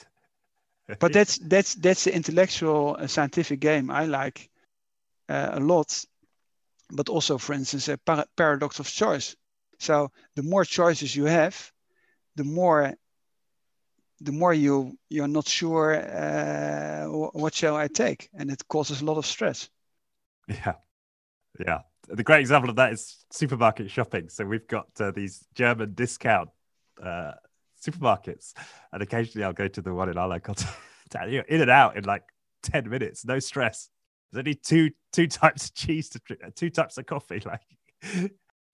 [1.00, 4.50] but that's that's that's the intellectual uh, scientific game i like
[5.30, 6.04] uh, a lot
[6.92, 9.36] but also, for instance, a par- paradox of choice.
[9.80, 11.72] So the more choices you have,
[12.36, 12.94] the more
[14.24, 19.06] the more you you're not sure uh, what shall I take, and it causes a
[19.06, 19.70] lot of stress.
[20.48, 20.74] Yeah,
[21.60, 21.82] yeah.
[22.13, 24.30] The great example of that is supermarket shopping.
[24.30, 26.50] So we've got uh, these German discount
[27.02, 27.32] uh,
[27.82, 28.54] supermarkets,
[28.91, 30.56] and occasionally I'll go to the one local
[31.10, 31.32] town.
[31.32, 32.24] You're in and out in like
[32.63, 33.89] ten minutes, no stress.
[34.32, 36.21] There's only two two types of cheese to
[36.56, 37.62] two types of coffee, like,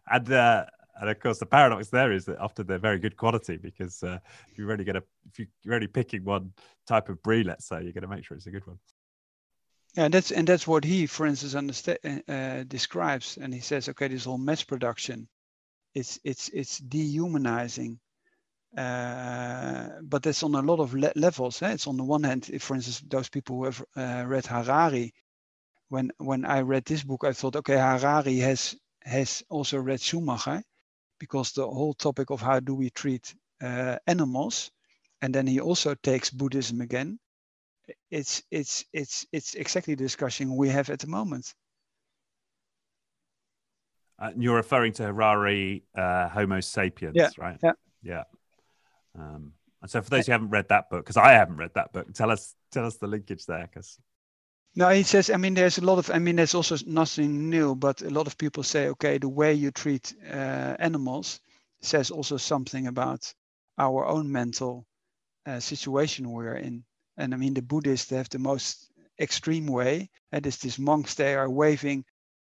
[0.10, 0.66] and uh,
[1.00, 4.20] and of course the paradox there is that often they're very good quality because uh,
[4.50, 6.54] if you're only going to if you're only picking one
[6.88, 8.80] type of brie, let's say, you're going to make sure it's a good one.
[9.96, 11.56] And that's and that's what he, for instance,
[11.88, 11.96] uh,
[12.28, 15.28] uh, describes, and he says, okay, this whole mass production,
[15.96, 18.00] it's it's it's dehumanizing,
[18.78, 21.62] uh, but that's on a lot of le- levels.
[21.62, 21.74] Eh?
[21.74, 25.14] It's on the one hand, if, for instance, those people who have uh, read Harari,
[25.90, 30.64] when when I read this book, I thought, okay, Harari has has also read Schumacher,
[31.20, 34.72] because the whole topic of how do we treat uh, animals,
[35.22, 37.20] and then he also takes Buddhism again.
[38.12, 41.54] It's it's it's it's exactly the discussion we have at the moment.
[44.20, 47.58] Uh, you're referring to Harari, uh, Homo sapiens, yeah, right?
[47.62, 47.74] Yeah.
[48.02, 48.24] Yeah.
[49.18, 51.94] Um, and so, for those who haven't read that book, because I haven't read that
[51.94, 54.00] book, tell us tell us the linkage there, because
[54.78, 57.74] no, he says, I mean, there's a lot of, I mean, there's also nothing new,
[57.74, 61.40] but a lot of people say, okay, the way you treat uh, animals
[61.82, 63.34] says also something about
[63.80, 64.86] our own mental
[65.48, 66.84] uh, situation we're in.
[67.18, 70.10] And I mean, the Buddhists have the most extreme way.
[70.32, 72.06] And it's these monks, they are waving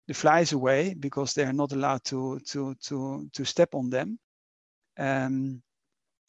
[0.07, 4.19] the flies away because they are not allowed to to to to step on them.
[4.97, 5.63] Um,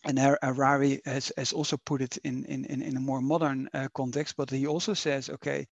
[0.05, 4.37] and Harari has, has also put it in, in, in a more modern uh, context,
[4.37, 5.67] but he also says, okay,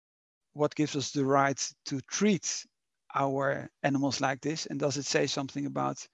[0.53, 2.67] what gives us the right to treat
[3.15, 4.67] our animals like this?
[4.67, 6.07] And does it say something about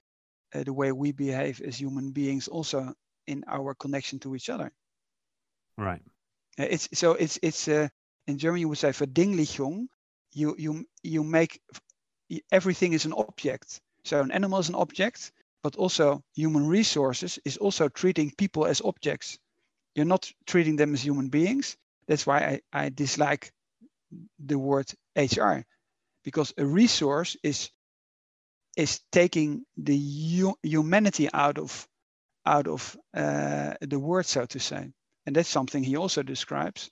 [0.53, 2.93] uh, the way we behave as human beings also
[3.27, 4.71] in our connection to each other?
[5.77, 6.01] Right.
[6.59, 7.87] Uh, it's so it's it's uh,
[8.27, 9.87] in German you would say verdinglichung.
[10.33, 11.61] You you you make
[12.51, 13.81] everything is an object.
[14.03, 15.31] So an animal is an object,
[15.63, 19.39] but also human resources is also treating people as objects.
[19.95, 21.77] You're not treating them as human beings.
[22.07, 23.51] That's why I, I dislike
[24.45, 25.65] the word HR,
[26.23, 27.71] because a resource is
[28.77, 31.87] is taking the humanity out of
[32.45, 34.91] out of uh, the word, so to say,
[35.25, 36.89] and that's something he also describes,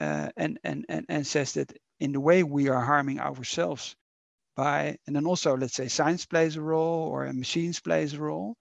[0.00, 3.96] uh, and, and and and says that in the way we are harming ourselves
[4.56, 8.56] by, and then also let's say science plays a role or machines plays a role,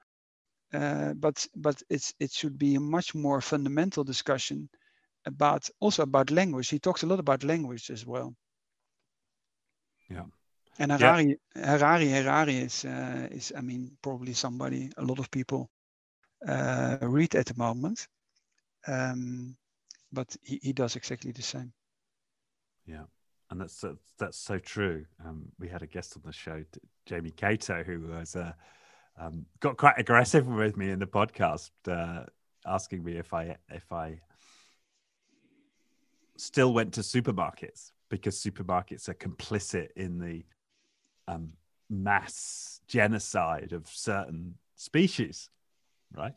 [0.73, 4.69] uh, but but it's it should be a much more fundamental discussion
[5.25, 6.69] about also about language.
[6.69, 8.33] He talks a lot about language as well.
[10.09, 10.25] Yeah.
[10.79, 11.77] And Harari, yeah.
[11.77, 15.69] Harari, Harari is uh, is I mean probably somebody a lot of people
[16.47, 18.07] uh, read at the moment,
[18.87, 19.55] um,
[20.11, 21.73] but he, he does exactly the same.
[22.85, 23.03] Yeah
[23.49, 23.83] and that's
[24.17, 25.05] that's so true.
[25.25, 26.63] Um, we had a guest on the show,
[27.05, 28.51] Jamie Cato, who was uh,
[29.19, 32.25] um, got quite aggressive with me in the podcast, uh,
[32.65, 34.19] asking me if I if I
[36.37, 40.43] still went to supermarkets because supermarkets are complicit in the
[41.27, 41.51] um,
[41.89, 45.49] mass genocide of certain species,
[46.13, 46.33] right?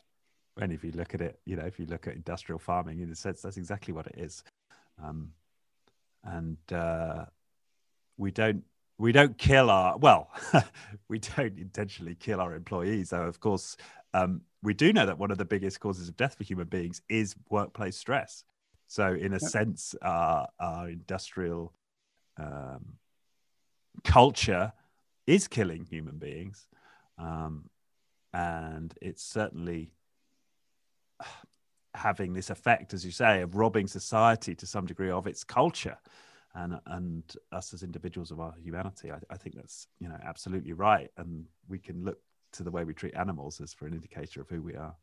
[0.59, 3.11] And if you look at it, you know, if you look at industrial farming, in
[3.11, 4.43] a sense, that's exactly what it is.
[5.01, 5.31] Um,
[6.23, 7.25] and uh,
[8.17, 8.63] we don't
[8.97, 10.29] we don't kill our well
[11.07, 13.75] we don't intentionally kill our employees though of course
[14.13, 17.01] um, we do know that one of the biggest causes of death for human beings
[17.09, 18.43] is workplace stress
[18.87, 19.41] so in a yep.
[19.41, 21.73] sense our, our industrial
[22.37, 22.97] um,
[24.03, 24.71] culture
[25.25, 26.67] is killing human beings
[27.17, 27.69] um,
[28.33, 29.93] and it's certainly
[31.93, 35.97] having this effect, as you say, of robbing society to some degree of its culture
[36.55, 39.11] and and us as individuals of our humanity.
[39.11, 42.19] I, I, think that's you know absolutely right, and we can look
[42.53, 44.95] to the way we treat animals as for an indicator of who we are.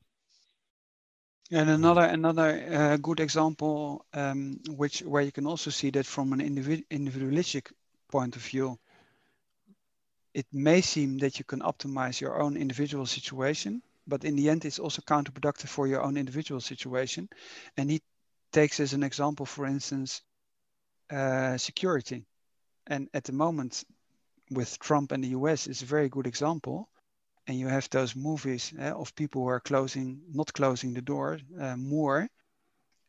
[1.51, 6.33] And another another uh, good example, um, which where you can also see that from
[6.33, 7.73] an individ- individualistic
[8.11, 8.79] point of view,
[10.35, 14.65] it may seem that you can optimize your own individual situation, but in the end
[14.65, 17.29] it's also counterproductive for your own individual situation.
[17.77, 18.03] And he
[18.53, 20.23] takes as an example for instance
[21.11, 22.27] uh, security.
[22.87, 23.85] And at the moment
[24.51, 26.89] with trump and the us is a very good example.
[27.47, 31.39] And you have those movies uh, of people who are closing not closing the door
[31.61, 32.29] uh, more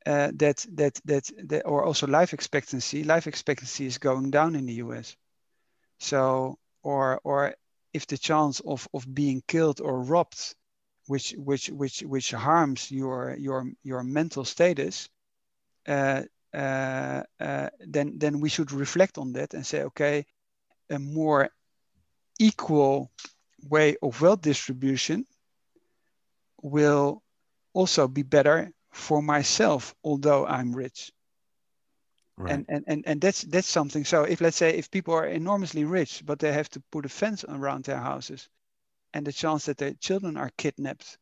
[0.06, 3.04] uh, that, that that that or also life expectancy.
[3.04, 5.16] Life expectancy is going down in the us
[6.00, 7.54] so or or
[7.94, 10.56] if the chance of of being killed or robbed
[11.10, 15.10] which which which which harms your your your mental status
[15.88, 16.22] uh,
[16.54, 20.24] uh, uh, then then we should reflect on that and say okay
[20.91, 21.50] a more
[22.38, 23.12] equal
[23.67, 25.26] way of wealth distribution
[26.62, 27.24] will
[27.74, 31.12] also be better for myself although i'm rich
[32.38, 32.54] right.
[32.54, 35.86] and, and and and that's that's something so if let's say if people are enormously
[35.86, 38.48] rich but they have to put a fence around their houses
[39.13, 41.17] and the chance that their children are kidnapped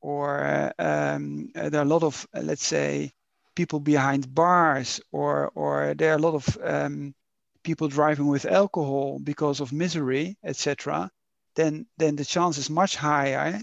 [0.00, 3.12] or um, there are a lot of let's say
[3.54, 7.14] people behind bars or or there are a lot of um,
[7.62, 11.10] people driving with alcohol because of misery etc
[11.54, 13.60] then then the chance is much higher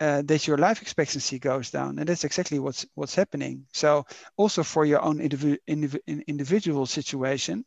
[0.00, 1.98] uh, that your life expectancy goes down.
[1.98, 3.66] And that's exactly what's what's happening.
[3.72, 5.58] So also for your own individual
[6.26, 7.64] individual situation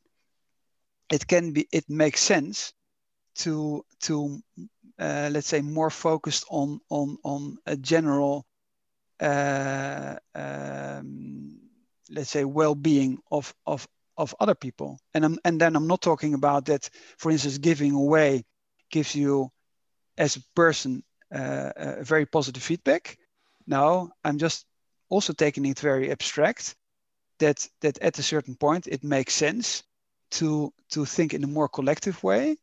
[1.10, 2.74] it can be it makes sense
[3.36, 4.42] to to
[5.00, 8.46] let's say more focused on on on a general
[9.20, 11.58] uh, um,
[12.12, 13.88] let's say well-being of of
[14.18, 15.00] of other people.
[15.14, 18.46] And I'm, and then i'm not talking about that for instance giving away
[18.90, 19.52] gives you
[20.18, 23.18] as a person uh, a very positive feedback.
[23.68, 24.66] No i'm just
[25.10, 26.76] also taking it very abstract
[27.40, 29.84] that that at a certain point it makes sense
[30.32, 32.58] to to think in a more collective way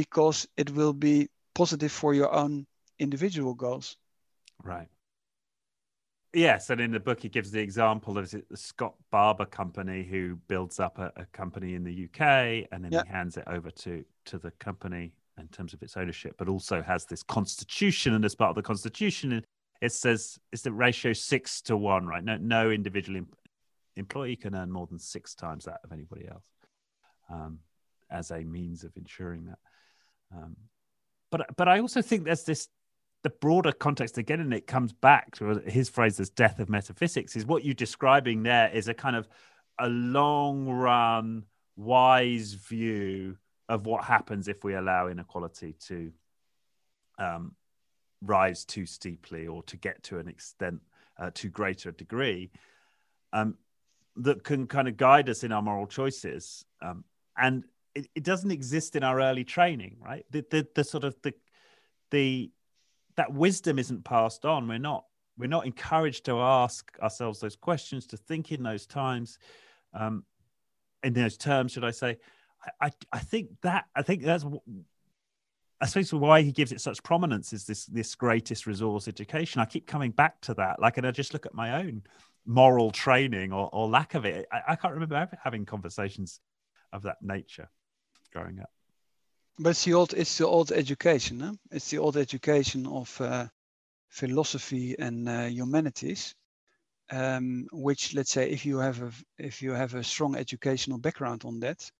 [0.00, 2.66] because it will be positive for your own
[2.98, 3.98] individual goals.
[4.64, 4.88] Right.
[6.32, 10.36] Yes, and in the book he gives the example of the Scott Bader company who
[10.48, 14.02] builds up a, a company in the UK and then he hands it over to
[14.24, 18.34] to the company in terms of its ownership, but also has this constitution, and as
[18.34, 19.44] part of the constitution,
[19.82, 22.24] it says it's the ratio six to one, right?
[22.24, 23.28] No, no individual em-
[23.96, 26.44] employee can earn more than six times that of anybody else
[27.30, 27.58] um,
[28.10, 29.58] as a means of ensuring that.
[30.34, 30.56] Um,
[31.30, 32.68] but but I also think there's this
[33.22, 37.36] the broader context again, and it comes back to his phrase as death of metaphysics.
[37.36, 39.28] Is what you're describing there is a kind of
[39.78, 41.44] a long run
[41.76, 43.36] wise view
[43.68, 46.12] of what happens if we allow inequality to
[47.18, 47.54] um,
[48.22, 50.80] rise too steeply or to get to an extent
[51.18, 52.50] uh, to greater degree
[53.32, 53.56] um,
[54.16, 57.04] that can kind of guide us in our moral choices um,
[57.38, 57.64] and
[57.94, 61.32] it, it, doesn't exist in our early training right the, the, the sort of the
[62.10, 62.50] the
[63.16, 65.04] that wisdom isn't passed on we're not
[65.38, 69.38] we're not encouraged to ask ourselves those questions to think in those times
[69.94, 70.24] um,
[71.02, 72.16] in those terms should i say
[72.80, 74.44] I, I think that I think that's
[75.80, 79.60] I suppose why he gives it such prominence is this this greatest resource education.
[79.60, 80.78] I keep coming back to that.
[80.78, 82.02] Like, and I just look at my own
[82.46, 84.46] moral training or, or lack of it.
[84.52, 86.40] I, I can't remember having conversations
[86.92, 87.68] of that nature
[88.32, 88.70] growing up.
[89.58, 91.40] But it's the old it's the old education.
[91.40, 91.54] Huh?
[91.70, 93.46] It's the old education of uh,
[94.08, 96.34] philosophy and uh, humanities.
[97.12, 101.44] Um, which let's say if you have a if you have a strong educational background
[101.44, 101.90] on that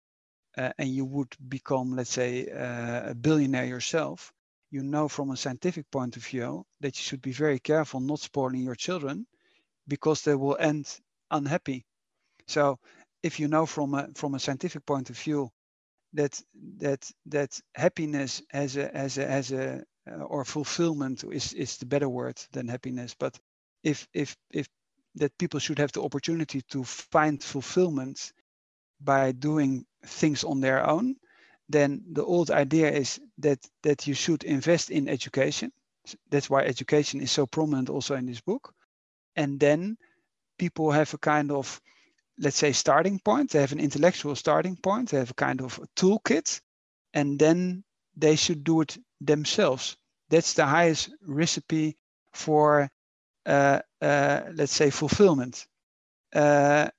[0.56, 4.32] uh, and you would become, let's say, uh, a billionaire yourself,
[4.70, 8.20] you know from a scientific point of view that you should be very careful not
[8.20, 9.26] spoiling your children
[9.88, 10.86] because they will end
[11.30, 11.84] unhappy.
[12.46, 12.78] So
[13.22, 15.50] if you know from a from a scientific point of view
[16.14, 16.40] that
[16.78, 21.86] that that happiness as a as a as a uh, or fulfillment is is the
[21.86, 23.38] better word than happiness, but
[23.82, 24.68] if if if
[25.16, 28.32] that people should have the opportunity to find fulfillment
[29.00, 31.16] by doing things on their own,
[31.68, 35.72] then the old idea is that that you should invest in education.
[36.30, 38.74] That's why education is so prominent also in this book.
[39.36, 39.96] And then
[40.58, 41.80] people have a kind of,
[42.40, 43.50] let's say, starting point.
[43.52, 45.10] They have an intellectual starting point.
[45.10, 46.60] They have a kind of a toolkit,
[47.14, 47.84] and then
[48.16, 49.96] they should do it themselves.
[50.30, 51.98] That's the highest recipe
[52.34, 52.90] for,
[53.46, 55.66] uh, uh, let's say, fulfillment.
[56.34, 56.90] Uh,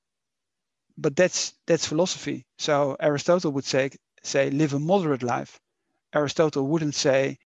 [0.98, 2.46] but that's that's philosophy.
[2.58, 3.92] So Aristotle would say
[4.24, 5.60] say live a moderate life.
[6.14, 7.40] Aristotle wouldn't say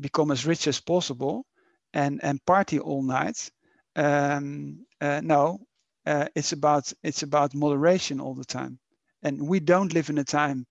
[0.00, 1.46] become as rich as possible
[1.94, 3.50] and and party all night.
[3.96, 5.60] Um, uh, no,
[6.06, 8.78] uh, it's about it's about moderation all the time.
[9.22, 10.66] And we don't live in a time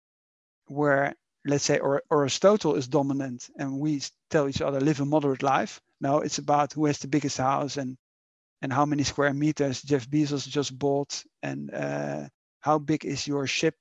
[0.68, 1.16] where
[1.46, 5.82] let's say or, Aristotle is dominant and we tell each other live a moderate life.
[6.02, 7.98] No, it's about who has the biggest house and
[8.62, 12.28] and how many square meters Jeff Bezos just bought, and uh,
[12.62, 13.76] how big is your ship,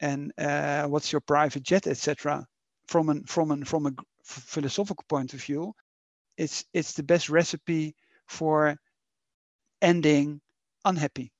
[0.00, 2.46] and uh, what's your private jet, etc.
[2.88, 3.92] From an from an from a
[4.24, 5.72] philosophical point of view,
[6.36, 7.94] it's it's the best recipe
[8.26, 8.76] for
[9.80, 10.40] ending
[10.84, 11.32] unhappy.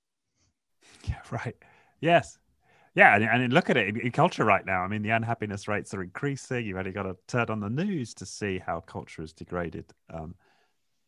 [1.08, 1.56] Yeah, right.
[2.00, 2.38] Yes.
[2.96, 4.82] Yeah, and, and look at it in, culture right now.
[4.82, 6.66] I mean, the unhappiness rates are increasing.
[6.66, 10.34] You've only got to turn on the news to see how culture has degraded um,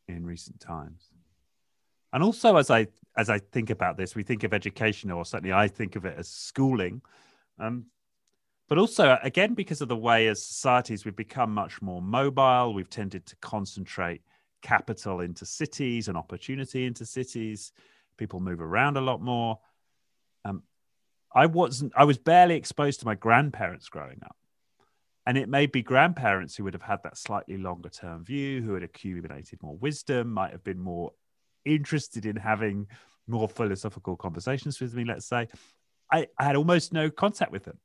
[0.07, 1.11] in recent times
[2.13, 5.53] and also as i as i think about this we think of education or certainly
[5.53, 7.01] i think of it as schooling
[7.59, 7.87] um,
[8.69, 12.91] but also again because of the way as societies we've become much more mobile we've
[12.91, 14.23] tended to concentrate
[14.63, 17.73] capital into cities and opportunity into cities
[18.23, 19.59] people move around a lot more.
[20.45, 20.63] Um,
[21.35, 24.37] i wasn't i was barely exposed to my grandparents growing up.
[25.27, 28.75] And it may be grandparents who would have had that slightly longer term view who
[28.75, 31.13] had accumulated more wisdom might have been more
[31.65, 32.87] interested in having
[33.27, 35.49] more philosophical conversations with me, let's say,
[36.11, 37.79] I, I had almost no contact with them.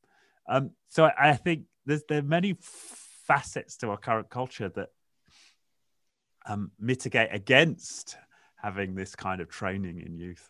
[0.49, 2.57] Um, so I, I think there are many
[3.27, 4.89] facets to our current culture that
[6.47, 8.17] um, mitigate against
[8.57, 10.49] having this kind of training in youth.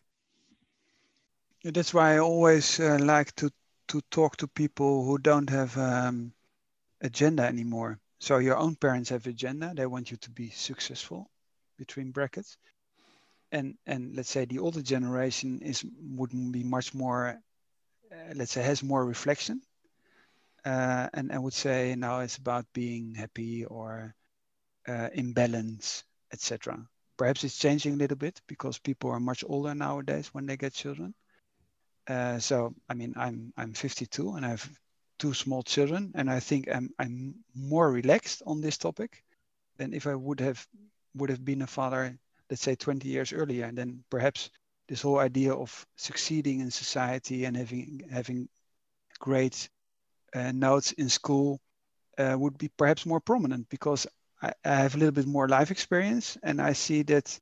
[1.64, 3.52] That's why I always uh, like to
[3.88, 6.34] to talk to people who don't have um,
[7.02, 8.00] agenda anymore.
[8.20, 11.30] So your own parents have agenda; they want you to be successful,
[11.78, 12.58] between brackets
[13.52, 17.40] and and let's say the older generation is wouldn't be much more
[18.12, 19.62] uh, let's say has more reflection
[20.66, 24.16] uh, and I would say now it's about being happy or
[24.88, 26.04] uh, in balance
[26.34, 26.86] etc
[27.18, 30.74] perhaps it's changing a little bit because people are much older nowadays when they get
[30.74, 31.14] children.
[32.08, 34.70] Uh, so I mean I'm I'm 52 and I have
[35.20, 39.24] two small children and I think I'm I'm more relaxed on this topic
[39.78, 40.66] than if I would have
[41.16, 42.18] would have been a father
[42.50, 43.66] let's say 20 years earlier.
[43.66, 44.50] And then perhaps
[44.88, 48.48] this whole idea of succeeding in society and having having
[49.20, 49.70] great
[50.34, 51.60] uh, notes in school
[52.18, 54.08] uh, would be perhaps more prominent because
[54.42, 57.40] I, I have a little bit more life experience, and I see that,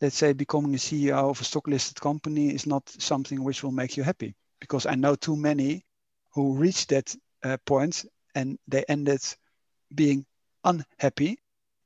[0.00, 3.72] let's say, becoming a CEO of a stock listed company is not something which will
[3.72, 5.84] make you happy because I know too many
[6.32, 9.20] who reached that uh, point and they ended
[9.94, 10.24] being
[10.64, 11.38] unhappy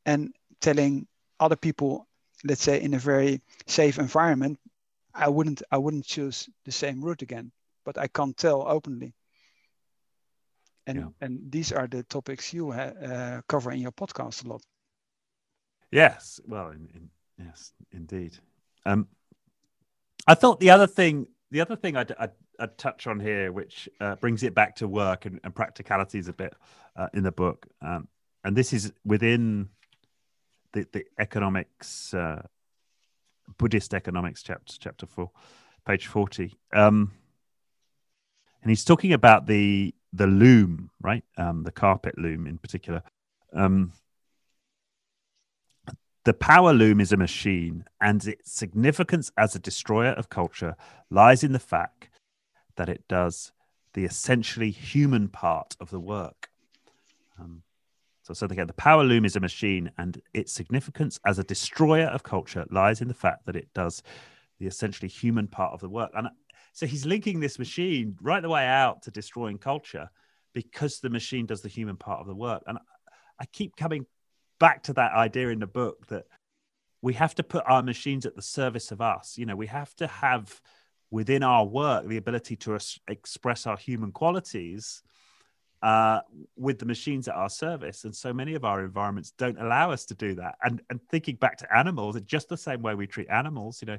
[0.06, 1.06] and telling
[1.40, 2.06] other people
[2.44, 4.58] let's say in a very safe environment
[5.14, 7.52] i wouldn't i wouldn't choose the same route again
[7.84, 9.14] but i can't tell openly
[10.86, 11.08] and yeah.
[11.20, 14.62] and these are the topics you ha- uh, cover in your podcast a lot
[15.90, 18.36] yes well in, in, yes indeed
[18.86, 19.06] um
[20.26, 23.88] i thought the other thing the other thing I'd, I'd, I'd touch on here, which
[24.00, 26.54] uh, brings it back to work and, and practicalities a bit
[26.96, 28.08] uh, in the book, um,
[28.42, 29.68] and this is within
[30.72, 32.42] the, the economics, uh,
[33.58, 35.30] Buddhist economics chapter, chapter four,
[35.86, 36.56] page 40.
[36.72, 37.12] Um,
[38.62, 41.24] and he's talking about the the loom, right?
[41.36, 43.02] Um, the carpet loom in particular.
[43.52, 43.92] Um,
[46.24, 50.76] the power loom is a machine, and its significance as a destroyer of culture
[51.10, 52.10] lies in the fact
[52.76, 53.52] that it does
[53.94, 56.48] the essentially human part of the work.
[57.38, 57.62] Um,
[58.22, 62.06] so, so again, the power loom is a machine, and its significance as a destroyer
[62.06, 64.02] of culture lies in the fact that it does
[64.60, 66.12] the essentially human part of the work.
[66.14, 66.28] And
[66.72, 70.08] so he's linking this machine right the way out to destroying culture
[70.52, 72.62] because the machine does the human part of the work.
[72.66, 72.78] And
[73.38, 74.06] I keep coming
[74.60, 76.24] back to that idea in the book that
[77.00, 79.36] we have to put our machines at the service of us.
[79.36, 80.60] You know, we have to have
[81.10, 85.02] within our work the ability to express our human qualities
[85.82, 86.20] uh,
[86.56, 88.04] with the machines at our service.
[88.04, 90.54] And so many of our environments don't allow us to do that.
[90.62, 93.98] And, and thinking back to animals, just the same way we treat animals, you know,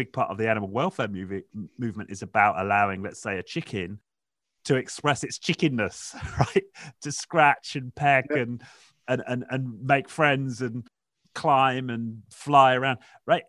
[0.00, 1.42] big part of the animal welfare movie,
[1.76, 3.98] movement is about allowing, let's say, a chicken
[4.64, 6.64] to express its chickenness, right?
[7.02, 8.38] To scratch and peck yeah.
[8.38, 8.62] and
[9.06, 10.86] and and and make friends and
[11.34, 13.42] climb and fly around, right?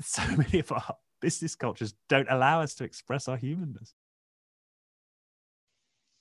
[0.00, 3.92] So many of our business cultures don't allow us to express our humanness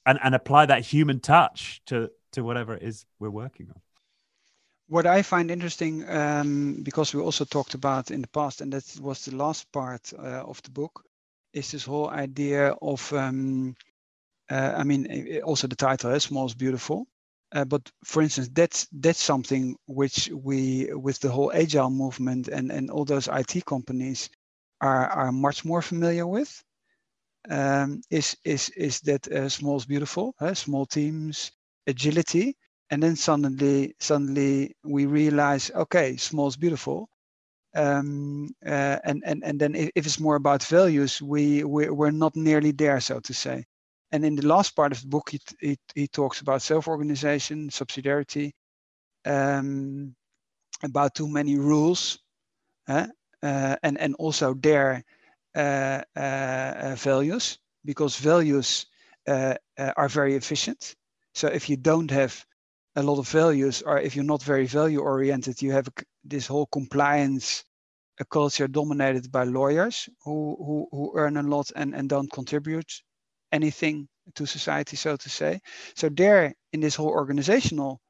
[0.06, 3.80] and and apply that human touch to to whatever it is we're working on
[4.88, 9.00] what I find interesting, um, because we also talked about in the past, and that
[9.02, 11.04] was the last part uh, of the book,
[11.54, 13.76] is this whole idea of, um,
[14.50, 17.08] uh, I mean, also the title, eh, "Small is Beautiful,"
[17.54, 22.72] Uh, but for instance, that's that's something which we, with the whole agile movement and
[22.72, 24.30] and all those IT companies,
[24.82, 26.64] are are much more familiar with.
[27.50, 31.52] Um, is is is that uh, small is beautiful, uh, small teams,
[31.88, 32.58] agility,
[32.90, 37.10] and then suddenly suddenly we realize, okay, small is beautiful.
[37.76, 42.12] Um, uh, and and and then if, if it's more about values, we we're, we're
[42.12, 43.66] not nearly there, so to say.
[44.12, 48.52] And in the last part of the book, he, he, he talks about self-organization, subsidiarity,
[49.26, 50.16] um,
[50.82, 52.18] about too many rules,
[52.88, 53.08] uh,
[53.42, 55.04] and, and also their
[55.56, 58.86] uh, uh, values, because values
[59.28, 60.96] uh, are very efficient.
[61.36, 62.46] So if you don't have
[62.98, 65.88] a lot of values, or if you're not very value oriented, you have
[66.24, 67.64] this whole compliance
[68.20, 72.92] a culture dominated by lawyers who, who, who earn a lot and, and don't contribute
[73.52, 75.60] anything to society, so to say.
[75.96, 78.02] So there, in this whole organizational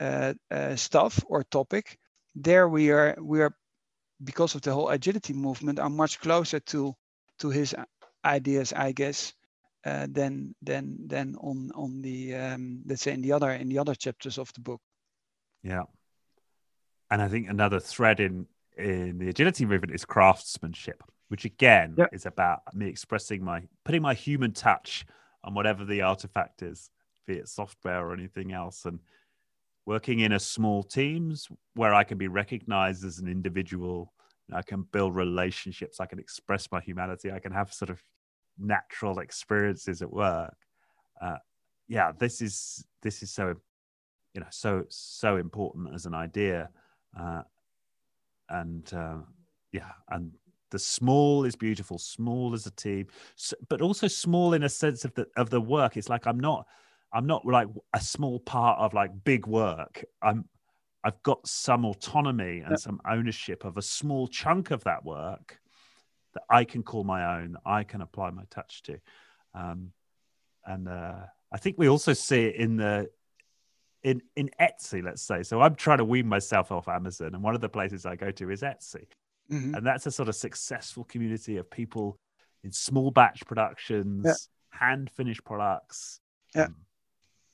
[0.00, 1.98] uh, uh, stuff or topic,
[2.34, 3.54] there we are we are
[4.22, 6.94] because of the whole agility movement are much closer to
[7.38, 7.74] to his
[8.24, 9.32] ideas, I guess,
[9.84, 13.78] uh, than than than on on the um, let's say in the other in the
[13.78, 14.80] other chapters of the book.
[15.62, 15.84] Yeah,
[17.10, 22.08] and I think another thread in in the agility movement is craftsmanship which again yep.
[22.12, 25.06] is about me expressing my putting my human touch
[25.44, 26.90] on whatever the artifact is,
[27.26, 28.98] be it software or anything else, and
[29.86, 34.12] working in a small teams where I can be recognized as an individual.
[34.52, 36.00] I can build relationships.
[36.00, 37.30] I can express my humanity.
[37.30, 38.02] I can have sort of
[38.58, 40.56] natural experiences at work.
[41.20, 41.36] Uh,
[41.88, 43.54] yeah, this is this is so
[44.34, 46.68] you know so so important as an idea,
[47.18, 47.42] uh,
[48.50, 49.18] and uh,
[49.72, 50.32] yeah, and
[50.70, 53.06] the small is beautiful small as a team
[53.68, 56.66] but also small in a sense of the of the work it's like i'm not
[57.12, 60.44] i'm not like a small part of like big work i'm
[61.04, 65.58] i've got some autonomy and some ownership of a small chunk of that work
[66.34, 68.98] that i can call my own i can apply my touch to
[69.54, 69.92] um,
[70.66, 71.20] and uh,
[71.52, 73.08] i think we also see it in the
[74.02, 77.54] in in etsy let's say so i'm trying to wean myself off amazon and one
[77.54, 79.04] of the places i go to is etsy
[79.50, 79.74] Mm-hmm.
[79.74, 82.18] And that's a sort of successful community of people
[82.64, 84.78] in small batch productions, yeah.
[84.78, 86.20] hand finished products.
[86.54, 86.64] Yeah.
[86.64, 86.76] Um,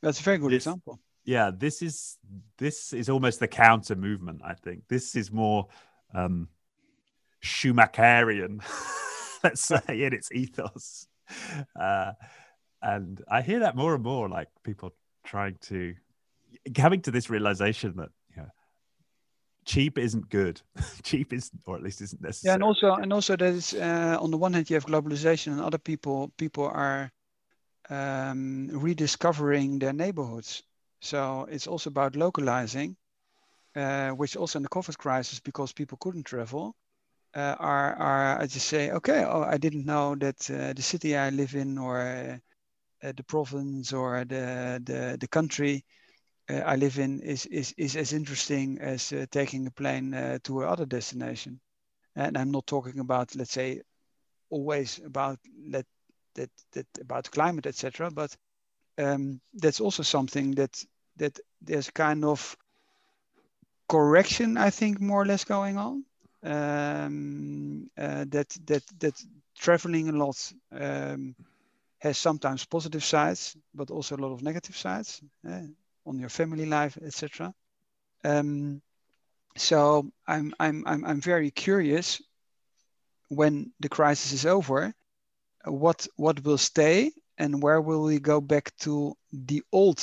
[0.02, 0.98] that's a very good example.
[1.24, 2.18] yeah, this is
[2.58, 4.42] this is almost the counter movement.
[4.44, 5.68] I think this is more
[6.14, 6.48] um,
[7.44, 8.60] Schumacherian,
[9.44, 11.06] let's say, in its ethos.
[11.78, 12.12] Uh,
[12.82, 15.94] and I hear that more and more, like people trying to
[16.74, 18.48] coming to this realization that you know,
[19.66, 20.60] cheap isn't good.
[21.02, 22.50] cheap is, or at least isn't necessary.
[22.50, 25.52] Yeah, and also, and also that is uh, on the one hand you have globalization,
[25.52, 27.10] and other people people are
[27.90, 30.62] um, rediscovering their neighborhoods.
[31.00, 32.96] So it's also about localizing,
[33.76, 36.74] uh, which also in the COVID crisis, because people couldn't travel,
[37.34, 41.16] uh, are are I just say, okay, oh, I didn't know that uh, the city
[41.16, 42.40] I live in, or
[43.02, 45.84] uh, the province, or the the the country
[46.50, 50.38] uh, I live in is is is as interesting as uh, taking a plane uh,
[50.44, 51.60] to another destination.
[52.16, 53.82] And I'm not talking about, let's say,
[54.50, 55.86] always about let
[56.34, 58.10] that that about climate, etc.
[58.10, 58.36] But
[58.98, 60.84] um, that's also something that
[61.16, 62.56] that there's kind of
[63.88, 66.04] correction, I think, more or less going on.
[66.44, 69.14] Um, uh, that that that
[69.56, 71.34] traveling a lot um,
[71.98, 75.62] has sometimes positive sides, but also a lot of negative sides uh,
[76.04, 77.54] on your family life, etc.
[78.24, 78.82] Um,
[79.56, 82.20] so I'm I'm I'm I'm very curious
[83.28, 84.92] when the crisis is over
[85.64, 90.00] what what will stay and where will we go back to the old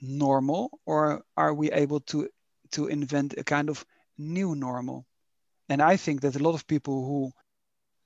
[0.00, 2.28] normal or are we able to
[2.72, 3.84] to invent a kind of
[4.18, 5.06] new normal
[5.68, 7.32] and i think that a lot of people who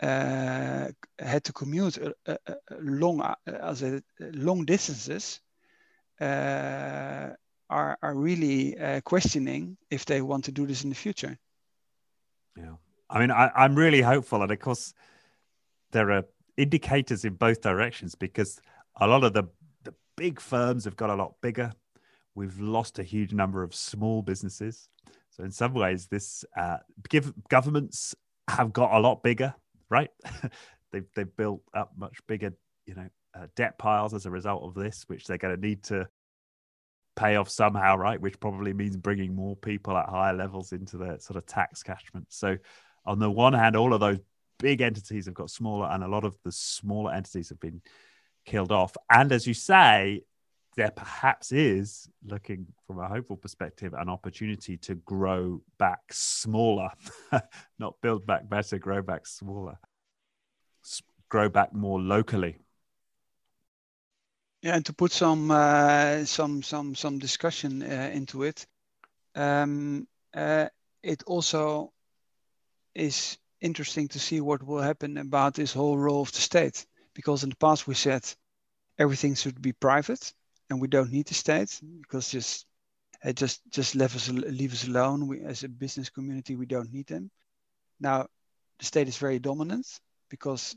[0.00, 0.88] uh,
[1.18, 3.84] had to commute a, a, a long uh, as
[4.20, 5.40] long distances
[6.20, 7.30] uh,
[7.68, 11.36] are are really uh, questioning if they want to do this in the future
[12.56, 12.76] yeah
[13.10, 14.94] i mean I, i'm really hopeful and of course
[15.90, 16.24] there are
[16.56, 18.60] indicators in both directions because
[19.00, 19.44] a lot of the
[19.84, 21.72] the big firms have got a lot bigger.
[22.34, 24.88] We've lost a huge number of small businesses.
[25.38, 26.78] So in some ways, this uh,
[27.08, 28.14] give governments
[28.48, 29.54] have got a lot bigger,
[29.88, 30.10] right?
[30.92, 32.52] they've they've built up much bigger,
[32.86, 33.08] you know,
[33.38, 36.08] uh, debt piles as a result of this, which they're going to need to
[37.14, 38.20] pay off somehow, right?
[38.20, 42.26] Which probably means bringing more people at higher levels into the sort of tax catchment.
[42.30, 42.56] So
[43.06, 44.18] on the one hand, all of those
[44.58, 47.80] big entities have got smaller, and a lot of the smaller entities have been
[48.44, 48.96] killed off.
[49.08, 50.22] And as you say,
[50.78, 56.90] there perhaps is, looking from a hopeful perspective, an opportunity to grow back smaller,
[57.80, 59.76] not build back better, grow back smaller,
[61.28, 62.60] grow back more locally.
[64.62, 68.64] Yeah, and to put some uh, some some some discussion uh, into it,
[69.34, 70.68] um, uh,
[71.02, 71.92] it also
[72.94, 76.86] is interesting to see what will happen about this whole role of the state.
[77.14, 78.22] Because in the past we said
[78.96, 80.32] everything should be private
[80.70, 82.66] and we don't need the state because just
[83.24, 85.26] uh, just just leave us leave us alone.
[85.26, 87.30] We as a business community we don't need them.
[88.00, 88.26] Now
[88.78, 89.86] the state is very dominant
[90.28, 90.76] because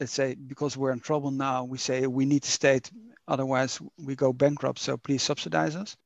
[0.00, 2.90] let's say because we're in trouble now we say we need the state
[3.28, 5.96] otherwise we go bankrupt so please subsidize us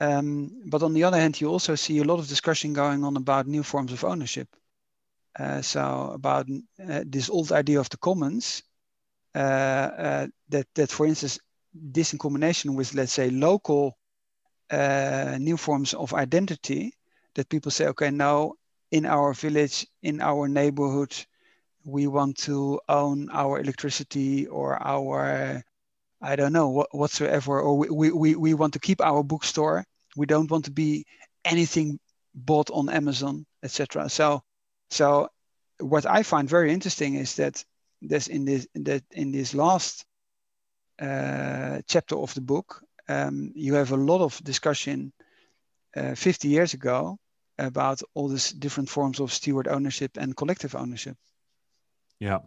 [0.00, 3.16] um, but on the other hand you also see a lot of discussion going on
[3.16, 4.48] about new forms of ownership
[5.38, 8.62] uh, so about uh, this old idea of the commons,
[9.34, 11.38] uh, that that for instance,
[11.80, 13.96] this in combination with let's say local
[14.70, 16.92] uh, new forms of identity,
[17.34, 18.52] that people say, okay, now
[18.90, 21.14] in our village, in our neighborhood,
[21.84, 25.62] we want to own our electricity or our
[26.20, 29.84] I don't know what, whatsoever, or we, we, we want to keep our bookstore.
[30.16, 31.06] We don't want to be
[31.44, 32.00] anything
[32.34, 34.08] bought on Amazon, etc.
[34.08, 34.42] So
[34.90, 35.28] so
[35.78, 37.64] what I find very interesting is that
[38.02, 40.04] this in this that in this last
[41.00, 45.12] uh, chapter of the book, um, you have a lot of discussion
[45.96, 47.18] uh, 50 years ago
[47.58, 51.16] about all these different forms of steward ownership and collective ownership.
[52.20, 52.38] Yeah,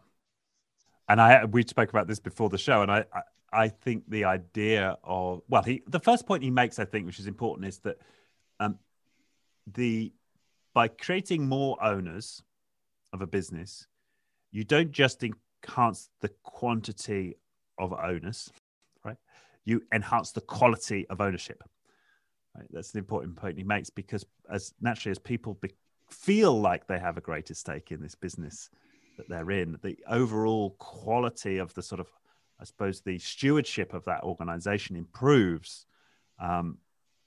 [1.08, 3.22] and I we spoke about this before the show, and I I,
[3.54, 7.20] I think the idea of well, he the first point he makes, I think, which
[7.20, 7.98] is important, is that
[8.60, 8.80] um,
[9.74, 10.14] the
[10.74, 12.44] by creating more owners
[13.14, 13.88] of a business,
[14.52, 17.36] you don't just enhance the quantity
[17.82, 18.50] of owners,
[19.04, 19.18] right?
[19.66, 21.62] You enhance the quality of ownership.
[22.56, 22.68] Right?
[22.72, 25.76] That's an important point he makes because, as naturally as people be-
[26.10, 28.70] feel like they have a greater stake in this business
[29.18, 32.08] that they're in, the overall quality of the sort of,
[32.60, 35.86] I suppose, the stewardship of that organization improves
[36.40, 36.78] um,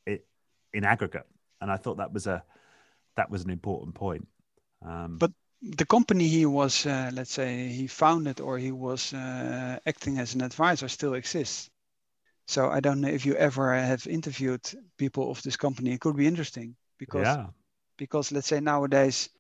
[0.07, 0.27] it
[0.73, 1.27] in aggregate.
[1.61, 2.43] And I thought that was a
[3.17, 4.27] that was an important point.
[4.85, 5.33] Um, but
[5.65, 10.35] the company he was, uh, let's say, he founded or he was uh, acting as
[10.35, 11.71] an advisor still exists.
[12.47, 14.61] So I don't know if you ever have interviewed
[14.99, 15.93] people of this company.
[15.93, 17.47] It could be interesting because yeah.
[17.97, 19.31] because let's say nowadays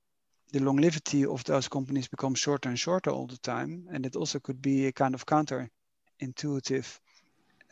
[0.52, 4.38] the longevity of those companies becomes shorter and shorter all the time, and it also
[4.38, 7.00] could be a kind of counter-intuitive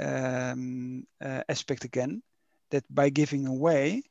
[0.01, 2.23] um, uh, aspect again.
[2.71, 4.03] That by giving away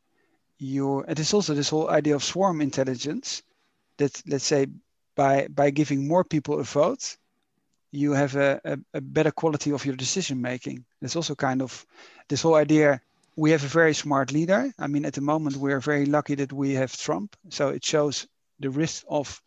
[0.57, 3.43] your, it is also this whole idea of swarm intelligence.
[4.01, 4.67] That let's say
[5.15, 7.17] by by giving more people a vote,
[7.91, 10.85] you have a, a, a better quality of your decision making.
[10.99, 11.85] That's also kind of
[12.27, 13.01] this whole idea
[13.35, 14.71] we have a very smart leader.
[14.77, 17.35] I mean, at the moment, we are very lucky that we have Trump.
[17.49, 18.27] So it shows
[18.59, 19.41] the risk of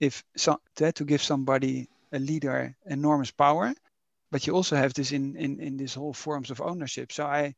[0.00, 3.74] if so, to give somebody a leader enormous power,
[4.30, 7.12] but you also have this in in in this whole forms of ownership.
[7.12, 7.54] So I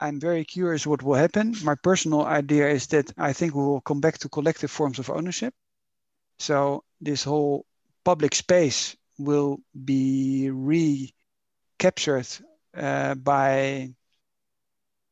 [0.00, 1.54] I'm very curious what will happen.
[1.62, 5.10] My personal idea is that I think we will come back to collective forms of
[5.10, 5.54] ownership.
[6.38, 7.66] So this whole
[8.04, 12.28] public space will be recaptured
[12.76, 13.94] uh, by,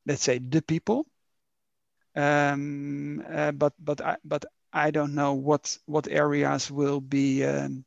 [0.07, 1.07] let's say, the people.
[2.17, 7.85] Um, uh, but but I, but I don't know what what areas will be um,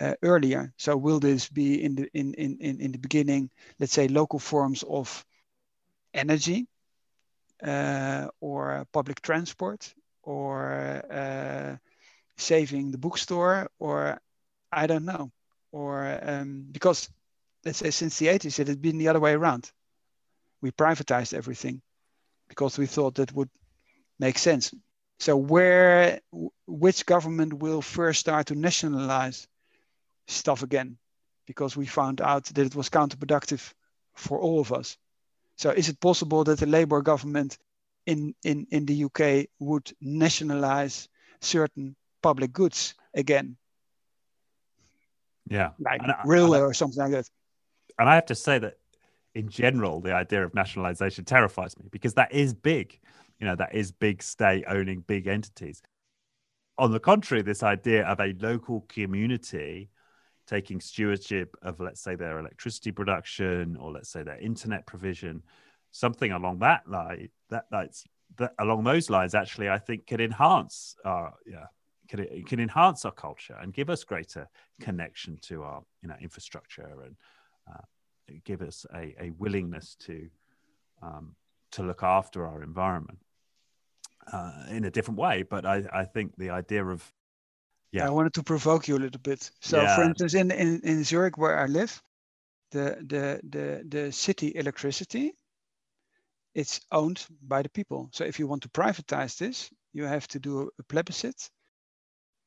[0.00, 0.72] uh, earlier.
[0.78, 4.38] So will this be in the in, in in in the beginning, let's say, local
[4.40, 5.24] forms of
[6.12, 6.66] energy
[7.62, 11.76] uh, or public transport or uh,
[12.42, 14.20] saving the bookstore or
[14.70, 15.30] I don't know.
[15.70, 17.08] Or um, because
[17.64, 19.70] let's say since the 80s it had been the other way around.
[20.60, 21.82] We privatized everything
[22.48, 23.50] because we thought that would
[24.18, 24.72] make sense.
[25.18, 26.20] So where
[26.66, 29.48] which government will first start to nationalize
[30.26, 30.98] stuff again?
[31.46, 33.72] Because we found out that it was counterproductive
[34.14, 34.96] for all of us.
[35.56, 37.58] So is it possible that the labor government
[38.06, 41.08] in in in the uk would nationalize
[41.40, 43.56] certain public goods again
[45.48, 45.70] yeah.
[45.78, 47.30] Like Rilla or something like that.
[47.98, 48.74] And I have to say that
[49.34, 52.98] in general, the idea of nationalization terrifies me because that is big.
[53.38, 55.82] You know, that is big state owning big entities.
[56.78, 59.90] On the contrary, this idea of a local community
[60.46, 65.42] taking stewardship of, let's say, their electricity production or let's say their internet provision,
[65.90, 68.04] something along that line, that that's
[68.38, 71.66] that along those lines, actually, I think could enhance our yeah
[72.12, 74.48] can it can enhance our culture and give us greater
[74.80, 77.16] connection to our you know infrastructure and
[77.72, 77.84] uh,
[78.44, 80.28] give us a, a willingness to
[81.02, 81.34] um,
[81.70, 83.18] to look after our environment
[84.32, 85.42] uh, in a different way.
[85.42, 87.12] But I, I think the idea of
[87.92, 89.50] yeah, I wanted to provoke you a little bit.
[89.60, 89.96] So, yeah.
[89.96, 92.02] for instance, in, in in Zurich where I live,
[92.72, 95.32] the the the the city electricity
[96.54, 98.10] it's owned by the people.
[98.12, 101.50] So if you want to privatize this, you have to do a plebiscite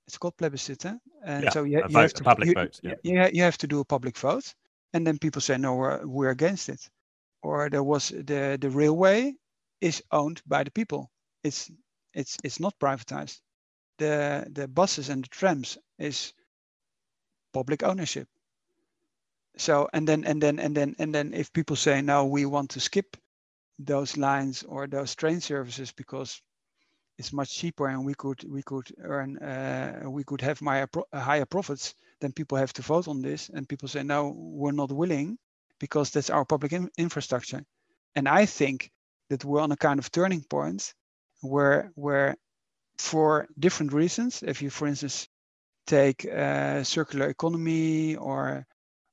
[0.07, 0.85] it's called plebiscite,
[1.23, 2.79] and yeah, so you, you have to public you, vote.
[2.83, 2.93] Yeah.
[3.03, 4.53] You, you have to do a public vote,
[4.93, 6.89] and then people say no, we're, we're against it.
[7.41, 9.33] Or there was the the railway
[9.81, 11.11] is owned by the people.
[11.43, 11.71] It's
[12.13, 13.39] it's it's not privatized.
[13.97, 16.33] The the buses and the trams is
[17.53, 18.27] public ownership.
[19.57, 22.71] So and then and then and then and then if people say no, we want
[22.71, 23.17] to skip
[23.79, 26.41] those lines or those train services because
[27.17, 31.07] it's much cheaper and we could we could earn uh, we could have higher, pro-
[31.13, 33.49] higher profits then people have to vote on this.
[33.49, 35.37] And people say no we're not willing
[35.79, 37.63] because that's our public in- infrastructure.
[38.15, 38.91] And i think
[39.29, 40.93] that we're on a kind of turning point
[41.41, 42.35] where where
[42.97, 45.27] for different reasons if you for instance
[45.87, 48.65] take uh, circular economy or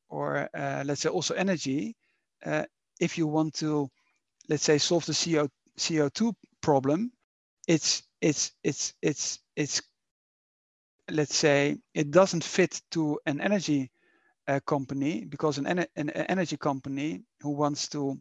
[0.08, 1.96] or uh, let's say also energy
[2.46, 2.64] uh,
[3.00, 3.88] if you want to
[4.48, 5.48] let's say solve the CO,
[5.78, 7.12] co2 problem
[7.68, 9.82] it's it's it's it's it's
[11.10, 13.90] let's say it doesn't fit to an energy
[14.48, 18.18] uh, company because an, an, an energy company who wants to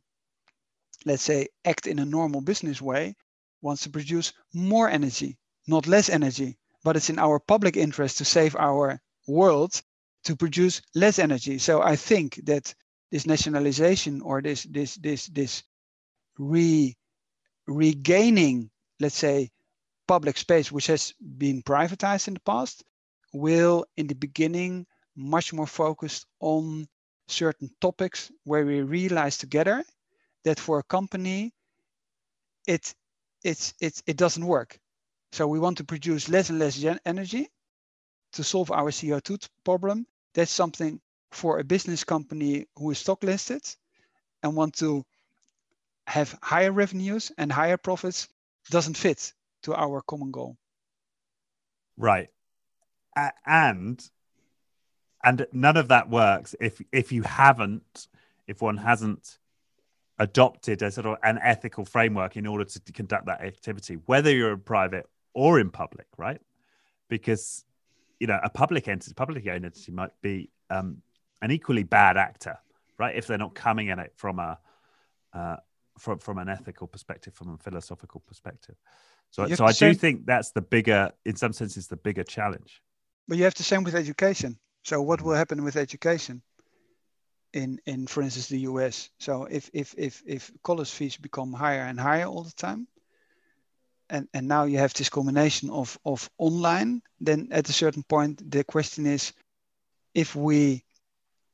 [1.06, 3.16] let's say act in a normal business way
[3.62, 5.38] wants to produce more energy
[5.68, 9.82] not less energy but it's in our public interest to save our world
[10.24, 11.58] to produce less energy.
[11.58, 12.74] So i think that
[13.12, 15.64] this nationalization or this this this this
[16.40, 16.96] re
[17.68, 18.71] regaining
[19.02, 19.50] let's say,
[20.08, 22.84] public space, which has been privatized in the past,
[23.34, 24.86] will in the beginning
[25.16, 26.88] much more focused on
[27.28, 29.84] certain topics where we realize together
[30.44, 31.54] that for a company,
[32.68, 32.94] it,
[33.44, 34.80] it's, it's, it doesn't work.
[35.32, 37.48] So we want to produce less and less energy
[38.34, 40.06] to solve our CO2 problem.
[40.34, 41.00] That's something
[41.32, 43.64] for a business company who is stock listed
[44.44, 45.06] and want to
[46.08, 48.28] have higher revenues and higher profits
[48.70, 49.34] doesn't fit
[49.64, 50.58] to our common goal.
[51.98, 52.30] Right.
[53.46, 54.02] and
[55.24, 58.08] and none of that works if if you haven't
[58.48, 59.38] if one hasn't
[60.22, 64.54] adopted a sort of an ethical framework in order to conduct that activity, whether you're
[64.54, 66.40] in private or in public, right?
[67.10, 67.66] Because
[68.20, 71.02] you know a public entity, owned entity might be um,
[71.42, 72.58] an equally bad actor,
[72.98, 73.16] right?
[73.16, 74.60] If they're not coming at it from a
[75.34, 75.58] uh,
[75.98, 78.76] from from an ethical perspective, from a philosophical perspective.
[79.30, 82.82] So, so I do think that's the bigger, in some senses, the bigger challenge.
[83.28, 84.60] But you have the same with education.
[84.84, 86.42] So, what will happen with education?
[87.54, 89.10] in in for instance the US.
[89.20, 92.88] So if if if if college fees become higher and higher all the time,
[94.10, 98.50] and and now you have this combination of of online, then at a certain point
[98.52, 99.34] the question is,
[100.14, 100.84] if we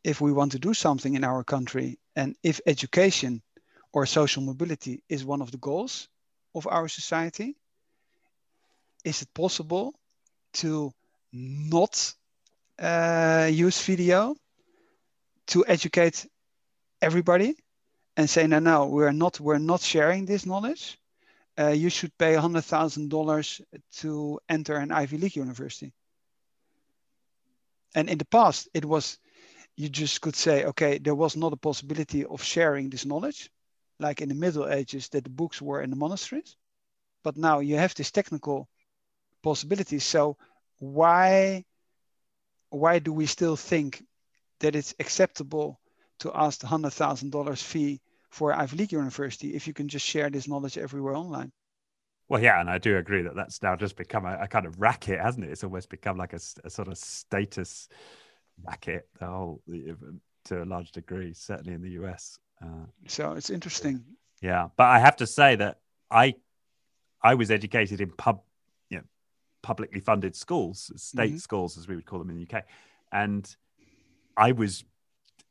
[0.03, 3.41] if we want to do something in our country, and if education
[3.93, 6.07] or social mobility is one of the goals
[6.55, 7.55] of our society,
[9.03, 9.93] is it possible
[10.53, 10.91] to
[11.31, 12.13] not
[12.79, 14.35] uh, use video
[15.47, 16.27] to educate
[17.01, 17.55] everybody
[18.15, 20.97] and say, no, no, we're not, we're not sharing this knowledge.
[21.59, 23.61] Uh, you should pay $100,000
[23.97, 25.93] to enter an Ivy League university.
[27.95, 29.17] And in the past, it was,
[29.75, 33.49] you just could say, okay, there was not a possibility of sharing this knowledge,
[33.99, 36.55] like in the Middle Ages, that the books were in the monasteries.
[37.23, 38.69] But now you have this technical
[39.43, 39.99] possibility.
[39.99, 40.37] So
[40.79, 41.65] why,
[42.69, 44.03] why do we still think
[44.59, 45.79] that it's acceptable
[46.19, 50.05] to ask the hundred thousand dollars fee for Ivy League university if you can just
[50.05, 51.51] share this knowledge everywhere online.
[52.29, 54.81] Well, yeah, and I do agree that that's now just become a, a kind of
[54.81, 55.51] racket, hasn't it?
[55.51, 57.87] It's almost become like a, a sort of status
[58.65, 59.61] racket, the whole
[60.45, 62.37] to a large degree, certainly in the US.
[62.61, 64.03] Uh, so it's interesting.
[64.41, 65.79] Yeah, but I have to say that
[66.09, 66.35] I
[67.21, 68.41] I was educated in pub,
[68.89, 69.03] you know,
[69.61, 71.37] publicly funded schools, state mm-hmm.
[71.37, 72.63] schools as we would call them in the UK,
[73.11, 73.55] and
[74.35, 74.83] I was,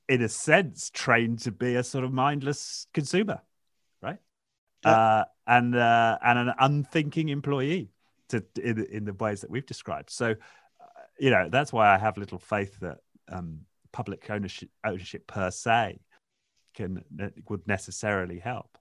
[0.08, 3.40] in a sense, trained to be a sort of mindless consumer,
[4.00, 4.18] right?
[4.84, 4.90] Yeah.
[4.90, 7.90] Uh, and uh, and an unthinking employee
[8.28, 10.10] to in, in the ways that we've described.
[10.10, 10.84] So, uh,
[11.18, 12.98] you know, that's why I have little faith that
[13.28, 13.60] um,
[13.92, 15.98] public ownership ownership per se
[16.76, 17.02] can
[17.48, 18.78] would necessarily help.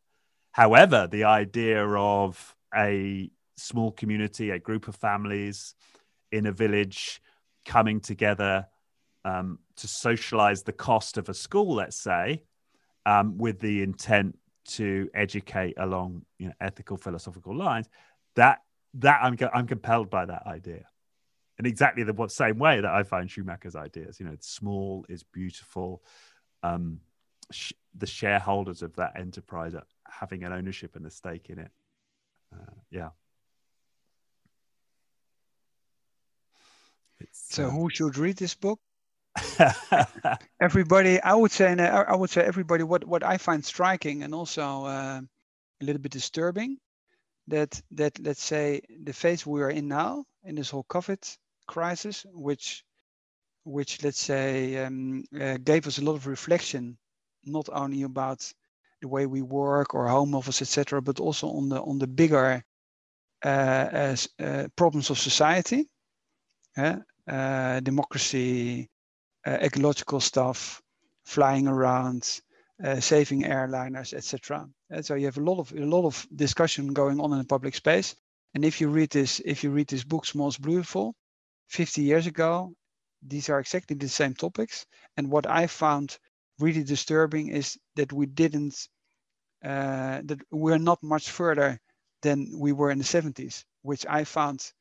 [0.51, 5.73] However, the idea of a small community, a group of families
[6.31, 7.21] in a village
[7.65, 8.67] coming together
[9.23, 12.43] um, to socialize the cost of a school, let's say,
[13.05, 17.89] um, with the intent to educate along you know, ethical philosophical lines,
[18.35, 18.59] that
[18.95, 20.85] that I'm I'm compelled by that idea,
[21.59, 24.19] in exactly the same way that I find Schumacher's ideas.
[24.19, 26.01] You know, small, is beautiful.
[26.63, 26.99] Um,
[27.51, 31.71] sh- the shareholders of that enterprise are having an ownership and a stake in it.
[32.53, 33.09] Uh, yeah.
[37.19, 38.79] It's, so, uh, who should read this book?
[40.61, 42.83] everybody, I would say, I would say everybody.
[42.83, 45.21] What what I find striking and also uh,
[45.81, 46.77] a little bit disturbing,
[47.47, 51.37] that that let's say the phase we are in now in this whole COVID
[51.67, 52.83] crisis, which
[53.63, 56.97] which let's say um, uh, gave us a lot of reflection,
[57.45, 58.51] not only about
[59.01, 62.63] the way we work or home office, etc., but also on the on the bigger
[63.43, 65.87] uh, as, uh, problems of society,
[66.77, 68.89] uh, democracy,
[69.45, 70.81] uh, ecological stuff,
[71.25, 72.41] flying around,
[72.83, 74.67] uh, saving airliners, etc.
[75.01, 77.75] So you have a lot of a lot of discussion going on in the public
[77.75, 78.15] space.
[78.53, 81.13] And if you read this, if you read this book, Small's Beautiful,
[81.67, 82.73] 50 years ago,
[83.21, 84.85] these are exactly the same topics.
[85.17, 86.17] And what I found
[86.59, 88.87] really disturbing is that we didn't,
[89.63, 91.79] uh, that we're not much further
[92.21, 94.71] than we were in the 70s, which I found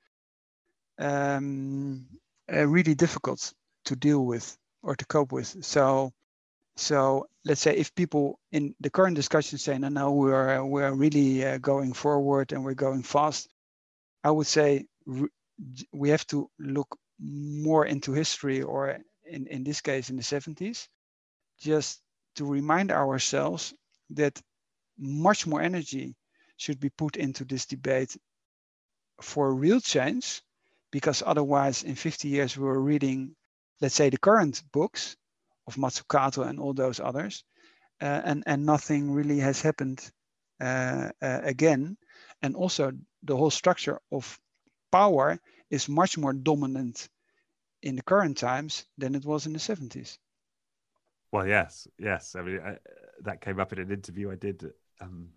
[0.99, 2.07] um,
[2.53, 3.53] uh, really difficult
[3.87, 5.64] to deal with or to cope with.
[5.64, 6.12] So,
[6.77, 11.45] so let's say if people in the current discussion say, no, no, we're we're really
[11.45, 13.49] uh, going forward and we're going fast,
[14.22, 14.87] I would say
[15.93, 20.89] we have to look more into history, or in in this case, in the 70s,
[21.65, 22.01] just
[22.37, 23.75] to remind ourselves
[24.11, 24.41] that
[24.99, 26.15] much more energy
[26.57, 28.17] should be put into this debate
[29.21, 30.43] for real change
[30.91, 33.35] because otherwise in 50 years we were reading
[33.81, 35.17] let's say the current books
[35.67, 37.45] of Mazzucato and all those others,
[38.01, 40.01] uh, and and nothing really has happened
[40.61, 41.97] uh, uh, again,
[42.43, 42.93] and also
[43.23, 44.39] the whole structure of
[44.93, 45.39] power
[45.71, 47.09] is much more dominant
[47.83, 50.19] in the current times than it was in the 70s.
[51.35, 52.37] Well, yes, yes.
[52.39, 52.76] I mean, I,
[53.22, 54.70] that came up in an interview I did
[55.01, 55.30] um,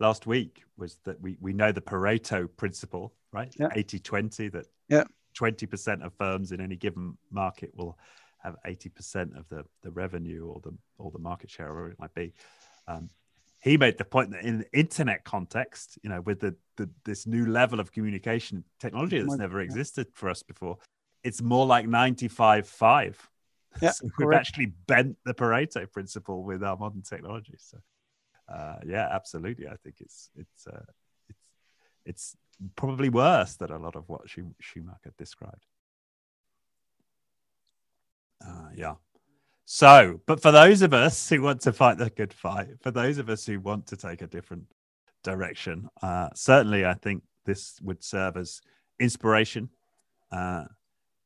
[0.00, 0.64] last week.
[0.76, 3.54] Was that we we know the Pareto principle, right?
[3.56, 3.68] Yeah.
[3.68, 5.04] 80-20, that yeah
[5.38, 7.96] 20% of firms in any given market will
[8.38, 12.00] have 80% of the, the revenue or the or the market share, or whatever it
[12.00, 12.34] might be.
[12.88, 13.08] Um,
[13.60, 17.28] he made the point that in the internet context, you know, with the, the this
[17.28, 20.78] new level of communication technology that's never existed for us before,
[21.22, 23.28] it's more like 95 5.
[23.80, 27.54] Yeah, so we've actually bent the Pareto principle with our modern technology.
[27.58, 27.78] So,
[28.52, 29.66] uh, yeah, absolutely.
[29.68, 30.84] I think it's it's uh,
[31.28, 31.38] it's
[32.04, 32.36] it's
[32.76, 35.66] probably worse than a lot of what Schumacher described.
[38.44, 38.94] Uh, yeah.
[39.64, 43.18] So, but for those of us who want to fight the good fight, for those
[43.18, 44.64] of us who want to take a different
[45.22, 48.60] direction, uh, certainly I think this would serve as
[48.98, 49.70] inspiration.
[50.30, 50.64] Uh,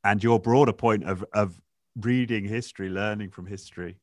[0.05, 1.61] and your broader point of, of
[2.01, 3.97] reading history, learning from history.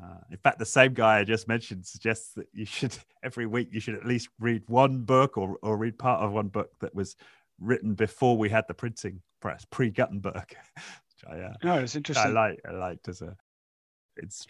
[0.00, 3.68] Uh, in fact, the same guy I just mentioned suggests that you should every week
[3.72, 6.94] you should at least read one book or, or read part of one book that
[6.94, 7.16] was
[7.60, 10.54] written before we had the printing press, pre Gutenberg.
[11.28, 12.30] I, uh, oh, it's interesting.
[12.30, 13.36] I like I liked as a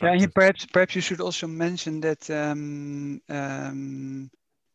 [0.00, 4.30] yeah, perhaps perhaps you should also mention that um, um,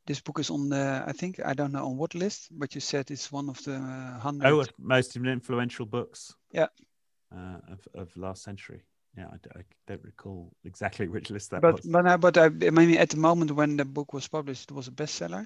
[0.06, 2.82] this book is on the I think I don't know on what list, but you
[2.82, 4.52] said it's one of the uh, hundred.
[4.52, 6.36] Oh, most influential books.
[6.52, 6.68] Yeah.
[7.36, 8.84] Uh, of of last century.
[9.18, 11.86] Yeah, I, I, don't recall exactly which list that but, was.
[11.86, 14.88] But but I, I mean, at the moment when the book was published, it was
[14.88, 15.46] a bestseller.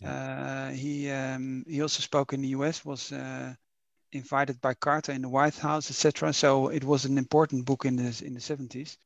[0.00, 0.12] Yeah.
[0.12, 2.84] Uh, he um, he also spoke in the U.S.
[2.84, 3.52] was uh,
[4.12, 6.32] invited by Carter in the White House, etc.
[6.32, 8.96] So it was an important book in the in the 70s.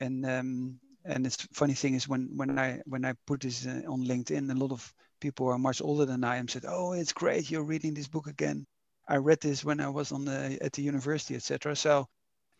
[0.00, 3.82] And um, and it's funny thing is when when I when I put this uh,
[3.88, 6.92] on LinkedIn, a lot of people who are much older than I am said, "Oh,
[6.92, 8.66] it's great, you're reading this book again."
[9.08, 11.76] I read this when I was on the at the university, etc.
[11.76, 12.08] So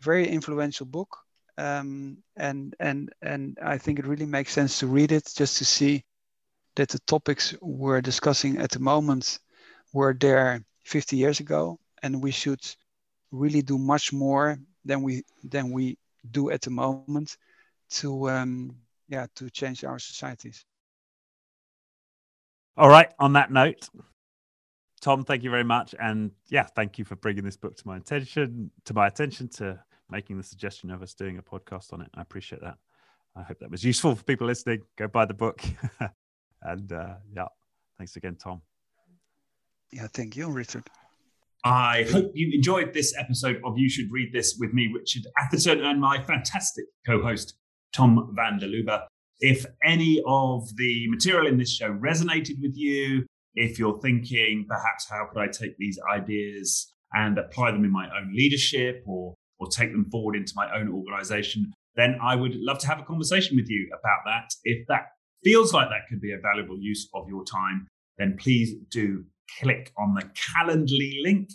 [0.00, 1.16] very influential book.
[1.58, 5.64] Um, and and and I think it really makes sense to read it just to
[5.64, 6.04] see
[6.76, 9.38] that the topics we're discussing at the moment
[9.92, 12.64] were there 50 years ago, and we should
[13.30, 15.98] really do much more than we than we
[16.30, 17.36] do at the moment
[17.90, 18.74] to um,
[19.08, 20.64] yeah to change our societies.
[22.76, 23.12] All right.
[23.18, 23.88] On that note,
[25.02, 27.96] Tom, thank you very much, and yeah, thank you for bringing this book to my
[27.96, 28.70] attention.
[28.84, 32.08] To my attention, to making the suggestion of us doing a podcast on it.
[32.14, 32.76] I appreciate that.
[33.34, 34.82] I hope that was useful for people listening.
[34.96, 35.60] Go buy the book,
[36.62, 37.46] and uh, yeah,
[37.98, 38.62] thanks again, Tom.
[39.90, 40.88] Yeah, thank you, Richard.
[41.64, 45.84] I hope you enjoyed this episode of You Should Read This with me, Richard Atherton,
[45.84, 47.54] and my fantastic co host,
[47.92, 49.02] Tom van der Lubbe.
[49.40, 55.08] If any of the material in this show resonated with you, if you're thinking perhaps
[55.08, 59.68] how could I take these ideas and apply them in my own leadership or, or
[59.68, 63.56] take them forward into my own organization, then I would love to have a conversation
[63.56, 64.48] with you about that.
[64.64, 65.08] If that
[65.44, 67.86] feels like that could be a valuable use of your time,
[68.18, 69.24] then please do
[69.60, 71.50] click on the Calendly link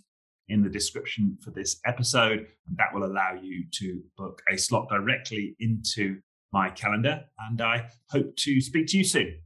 [0.49, 4.87] in the description for this episode, and that will allow you to book a slot
[4.89, 6.19] directly into
[6.53, 7.25] my calendar.
[7.49, 9.39] And I hope to speak to you soon.